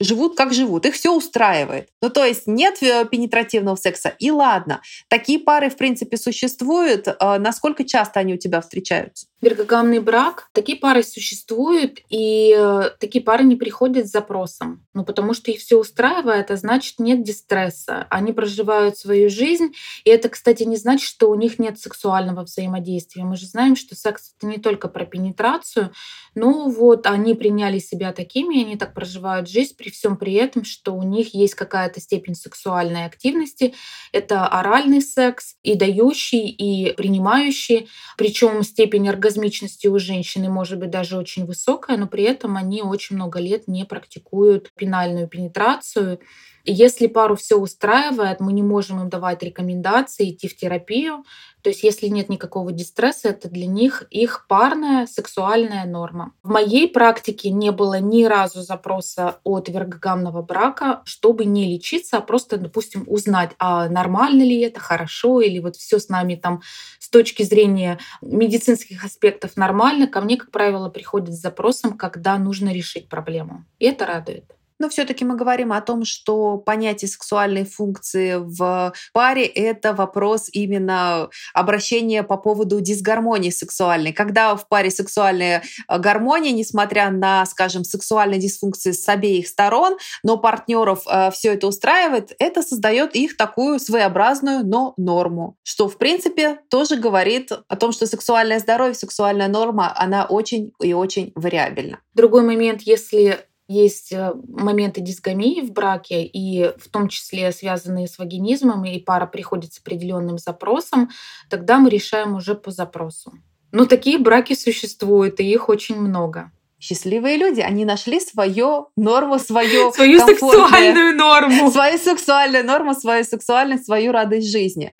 живут 0.00 0.36
как 0.36 0.52
живут, 0.52 0.86
их 0.86 0.94
все 0.94 1.14
устраивает. 1.14 1.88
Ну, 2.02 2.10
то 2.10 2.24
есть 2.24 2.46
нет 2.46 2.82
э, 2.82 3.06
пенетративного 3.10 3.76
секса, 3.76 4.14
и 4.18 4.30
ладно. 4.30 4.80
Такие 5.08 5.38
пары, 5.38 5.70
в 5.70 5.76
принципе, 5.76 6.16
существуют. 6.16 7.08
А 7.18 7.38
насколько 7.38 7.84
часто 7.84 8.20
они 8.20 8.34
у 8.34 8.36
тебя 8.36 8.60
встречаются? 8.60 9.26
Вергогамный 9.40 10.00
брак. 10.00 10.48
Такие 10.52 10.78
пары 10.78 11.02
существуют, 11.02 12.00
и 12.08 12.54
э, 12.56 12.90
такие 12.98 13.22
пары 13.22 13.44
не 13.44 13.56
приходят 13.56 14.06
с 14.06 14.10
запросом. 14.10 14.86
Ну, 14.94 15.04
потому 15.04 15.34
что 15.34 15.50
их 15.50 15.60
все 15.60 15.78
устраивает, 15.78 16.50
а 16.50 16.56
значит, 16.56 16.98
нет 16.98 17.22
дистресса. 17.22 18.06
Они 18.10 18.32
проживают 18.32 18.98
свою 18.98 19.30
жизнь, 19.30 19.72
и 20.04 20.10
это, 20.10 20.28
кстати, 20.28 20.62
не 20.64 20.76
значит, 20.76 21.08
что 21.08 21.30
у 21.30 21.34
них 21.34 21.58
нет 21.58 21.78
сексуального 21.78 22.42
взаимодействия. 22.42 23.24
Мы 23.24 23.36
же 23.36 23.46
знаем, 23.46 23.76
что 23.76 23.94
секс— 23.94 24.34
это 24.38 24.46
не 24.46 24.58
только 24.58 24.88
про 24.88 25.04
пенетрацию. 25.06 25.92
Ну 26.34 26.70
вот, 26.70 27.06
они 27.06 27.34
приняли 27.34 27.78
себя 27.78 28.12
такими, 28.12 28.62
они 28.62 28.76
так 28.76 28.94
проживают 28.94 29.48
жизнь, 29.48 29.74
при 29.86 29.92
всем 29.92 30.16
при 30.16 30.32
этом, 30.32 30.64
что 30.64 30.96
у 30.96 31.04
них 31.04 31.32
есть 31.32 31.54
какая-то 31.54 32.00
степень 32.00 32.34
сексуальной 32.34 33.04
активности. 33.04 33.72
Это 34.10 34.44
оральный 34.48 35.00
секс, 35.00 35.54
и 35.62 35.76
дающий, 35.76 36.48
и 36.48 36.92
принимающий. 36.94 37.88
Причем 38.16 38.64
степень 38.64 39.08
оргазмичности 39.08 39.86
у 39.86 39.96
женщины 40.00 40.48
может 40.48 40.80
быть 40.80 40.90
даже 40.90 41.16
очень 41.16 41.46
высокая, 41.46 41.96
но 41.96 42.08
при 42.08 42.24
этом 42.24 42.56
они 42.56 42.82
очень 42.82 43.14
много 43.14 43.38
лет 43.38 43.68
не 43.68 43.84
практикуют 43.84 44.72
пенальную 44.74 45.28
пенетрацию. 45.28 46.18
Если 46.66 47.06
пару 47.06 47.36
все 47.36 47.56
устраивает, 47.56 48.40
мы 48.40 48.52
не 48.52 48.62
можем 48.62 49.00
им 49.00 49.08
давать 49.08 49.42
рекомендации 49.42 50.30
идти 50.30 50.48
в 50.48 50.56
терапию. 50.56 51.24
То 51.62 51.70
есть 51.70 51.82
если 51.82 52.08
нет 52.08 52.28
никакого 52.28 52.72
дистресса, 52.72 53.28
это 53.28 53.48
для 53.48 53.66
них 53.66 54.04
их 54.10 54.46
парная 54.48 55.06
сексуальная 55.06 55.84
норма. 55.84 56.32
В 56.42 56.48
моей 56.48 56.88
практике 56.88 57.50
не 57.50 57.70
было 57.70 58.00
ни 58.00 58.24
разу 58.24 58.62
запроса 58.62 59.38
от 59.44 59.68
вергогамного 59.68 60.42
брака, 60.42 61.02
чтобы 61.04 61.44
не 61.44 61.72
лечиться, 61.72 62.18
а 62.18 62.20
просто, 62.20 62.56
допустим, 62.56 63.04
узнать, 63.06 63.50
а 63.58 63.88
нормально 63.88 64.42
ли 64.42 64.60
это, 64.60 64.80
хорошо, 64.80 65.40
или 65.40 65.60
вот 65.60 65.76
все 65.76 65.98
с 66.00 66.08
нами 66.08 66.34
там 66.34 66.62
с 66.98 67.08
точки 67.08 67.44
зрения 67.44 67.98
медицинских 68.22 69.04
аспектов 69.04 69.56
нормально. 69.56 70.08
Ко 70.08 70.20
мне, 70.20 70.36
как 70.36 70.50
правило, 70.50 70.88
приходят 70.88 71.34
с 71.34 71.40
запросом, 71.40 71.96
когда 71.96 72.38
нужно 72.38 72.72
решить 72.72 73.08
проблему. 73.08 73.64
И 73.78 73.86
это 73.86 74.06
радует. 74.06 74.55
Но 74.78 74.88
все-таки 74.88 75.24
мы 75.24 75.36
говорим 75.36 75.72
о 75.72 75.80
том, 75.80 76.04
что 76.04 76.58
понятие 76.58 77.08
сексуальной 77.08 77.64
функции 77.64 78.36
в 78.36 78.92
паре— 79.12 79.44
это 79.46 79.94
вопрос 79.94 80.48
именно 80.52 81.28
обращения 81.54 82.22
по 82.22 82.36
поводу 82.36 82.80
дисгармонии 82.80 83.50
сексуальной. 83.50 84.12
Когда 84.12 84.54
в 84.56 84.68
паре 84.68 84.90
сексуальная 84.90 85.62
э, 85.88 85.98
гармония, 85.98 86.52
несмотря 86.52 87.10
на, 87.10 87.46
скажем, 87.46 87.84
сексуальные 87.84 88.40
дисфункции 88.40 88.92
с 88.92 89.08
обеих 89.08 89.48
сторон, 89.48 89.96
но 90.22 90.36
партнеров 90.36 91.04
э, 91.06 91.30
все 91.30 91.54
это 91.54 91.66
устраивает, 91.66 92.32
это 92.38 92.62
создает 92.62 93.14
их 93.14 93.36
такую 93.36 93.78
своеобразную, 93.78 94.66
но 94.66 94.94
норму. 94.96 95.56
Что, 95.62 95.88
в 95.88 95.96
принципе, 95.98 96.58
тоже 96.68 96.96
говорит 96.96 97.50
о 97.68 97.76
том, 97.76 97.92
что 97.92 98.06
сексуальное 98.06 98.58
здоровье, 98.58 98.94
сексуальная 98.94 99.48
норма, 99.48 99.92
она 99.96 100.26
очень 100.26 100.72
и 100.82 100.92
очень 100.92 101.32
вариабельна. 101.34 102.00
Другой 102.14 102.42
момент, 102.42 102.82
если 102.82 103.46
есть 103.68 104.12
э, 104.12 104.32
моменты 104.48 105.00
дисгамии 105.00 105.60
в 105.60 105.72
браке, 105.72 106.24
и 106.24 106.72
в 106.78 106.88
том 106.88 107.08
числе 107.08 107.50
связанные 107.52 108.06
с 108.06 108.18
вагинизмом, 108.18 108.84
и 108.84 109.00
пара 109.00 109.26
приходит 109.26 109.72
с 109.72 109.78
определенным 109.78 110.38
запросом, 110.38 111.10
тогда 111.50 111.78
мы 111.78 111.90
решаем 111.90 112.34
уже 112.34 112.54
по 112.54 112.70
запросу. 112.70 113.32
Но 113.72 113.86
такие 113.86 114.18
браки 114.18 114.54
существуют, 114.54 115.40
и 115.40 115.44
их 115.44 115.68
очень 115.68 116.00
много. 116.00 116.52
счастливые 116.78 117.36
люди, 117.36 117.60
они 117.60 117.84
нашли 117.84 118.20
свою 118.20 118.88
норму, 118.96 119.38
свою, 119.38 119.92
свою 119.94 120.20
сексуальную 120.20 121.16
норму. 121.16 121.70
Свою 121.70 121.98
сексуальную 121.98 122.64
норму, 122.64 122.94
свою 122.94 123.24
сексуальность, 123.24 123.86
свою 123.86 124.12
радость 124.12 124.50
жизни. 124.50 124.92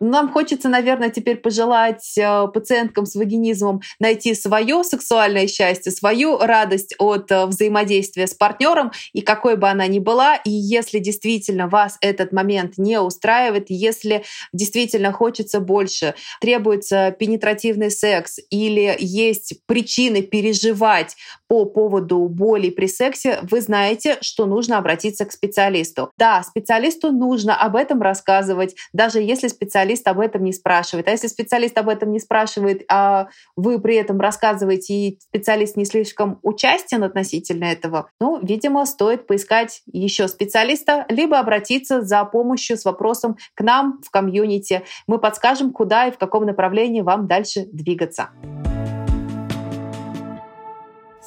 Нам 0.00 0.30
хочется, 0.30 0.68
наверное, 0.68 1.10
теперь 1.10 1.36
пожелать 1.36 2.16
э, 2.18 2.46
пациенткам 2.52 3.06
с 3.06 3.14
вагинизмом 3.14 3.80
найти 3.98 4.34
свое 4.34 4.84
сексуальное 4.84 5.46
счастье, 5.46 5.90
свою 5.90 6.38
радость 6.38 6.94
от 6.98 7.30
э, 7.32 7.46
взаимодействия 7.46 8.26
с 8.26 8.34
партнером, 8.34 8.92
и 9.12 9.22
какой 9.22 9.56
бы 9.56 9.68
она 9.68 9.86
ни 9.86 9.98
была. 9.98 10.36
И 10.36 10.50
если 10.50 10.98
действительно 10.98 11.66
вас 11.68 11.96
этот 12.02 12.32
момент 12.32 12.74
не 12.76 13.00
устраивает, 13.00 13.66
если 13.68 14.24
действительно 14.52 15.12
хочется 15.12 15.60
больше, 15.60 16.14
требуется 16.40 17.14
пенетративный 17.18 17.90
секс 17.90 18.38
или 18.50 18.94
есть 18.98 19.66
причины 19.66 20.20
переживать 20.22 21.16
по 21.48 21.64
поводу 21.64 22.28
боли 22.28 22.70
при 22.70 22.86
сексе, 22.86 23.40
вы 23.42 23.60
знаете, 23.60 24.18
что 24.20 24.46
нужно 24.46 24.78
обратиться 24.78 25.24
к 25.24 25.32
специалисту. 25.32 26.10
Да, 26.18 26.42
специалисту 26.42 27.12
нужно 27.12 27.54
об 27.54 27.76
этом 27.76 28.02
рассказывать, 28.02 28.74
даже 28.92 29.20
если 29.20 29.48
специалист 29.48 30.06
об 30.08 30.20
этом 30.20 30.44
не 30.44 30.52
спрашивает. 30.52 31.08
А 31.08 31.12
если 31.12 31.28
специалист 31.28 31.76
об 31.78 31.88
этом 31.88 32.10
не 32.10 32.20
спрашивает, 32.20 32.84
а 32.88 33.28
вы 33.56 33.80
при 33.80 33.96
этом 33.96 34.20
рассказываете, 34.20 34.94
и 34.94 35.18
специалист 35.20 35.76
не 35.76 35.84
слишком 35.84 36.38
участен 36.42 37.04
относительно 37.04 37.64
этого, 37.64 38.10
ну, 38.20 38.38
видимо, 38.42 38.84
стоит 38.86 39.26
поискать 39.26 39.82
еще 39.86 40.28
специалиста, 40.28 41.06
либо 41.08 41.38
обратиться 41.38 42.02
за 42.02 42.24
помощью 42.24 42.76
с 42.76 42.84
вопросом 42.84 43.36
к 43.54 43.62
нам 43.62 44.00
в 44.04 44.10
комьюнити. 44.10 44.82
Мы 45.06 45.18
подскажем, 45.18 45.72
куда 45.72 46.06
и 46.08 46.10
в 46.10 46.18
каком 46.18 46.46
направлении 46.46 47.00
вам 47.00 47.26
дальше 47.26 47.66
двигаться. 47.72 48.30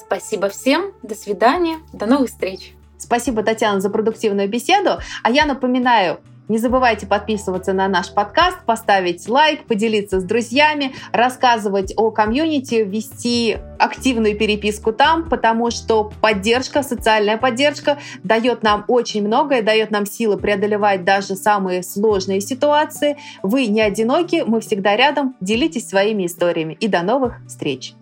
Спасибо 0.09 0.49
всем. 0.49 0.91
До 1.03 1.13
свидания. 1.13 1.77
До 1.93 2.07
новых 2.07 2.29
встреч. 2.29 2.73
Спасибо, 2.97 3.43
Татьяна, 3.43 3.79
за 3.79 3.91
продуктивную 3.91 4.49
беседу. 4.49 4.97
А 5.21 5.29
я 5.29 5.45
напоминаю, 5.45 6.19
не 6.47 6.57
забывайте 6.57 7.05
подписываться 7.05 7.73
на 7.73 7.87
наш 7.87 8.11
подкаст, 8.11 8.57
поставить 8.65 9.29
лайк, 9.29 9.65
поделиться 9.65 10.19
с 10.19 10.23
друзьями, 10.23 10.95
рассказывать 11.11 11.93
о 11.95 12.09
комьюнити, 12.09 12.83
вести 12.83 13.59
активную 13.77 14.35
переписку 14.35 14.93
там, 14.93 15.29
потому 15.29 15.69
что 15.69 16.11
поддержка, 16.21 16.81
социальная 16.81 17.37
поддержка 17.37 17.99
дает 18.23 18.63
нам 18.63 18.85
очень 18.87 19.23
многое, 19.23 19.61
дает 19.61 19.91
нам 19.91 20.07
силы 20.07 20.37
преодолевать 20.37 21.03
даже 21.03 21.35
самые 21.35 21.83
сложные 21.83 22.41
ситуации. 22.41 23.17
Вы 23.43 23.67
не 23.67 23.81
одиноки, 23.81 24.43
мы 24.43 24.59
всегда 24.61 24.95
рядом. 24.95 25.35
Делитесь 25.39 25.87
своими 25.87 26.25
историями. 26.25 26.75
И 26.79 26.87
до 26.87 27.03
новых 27.03 27.45
встреч! 27.45 27.93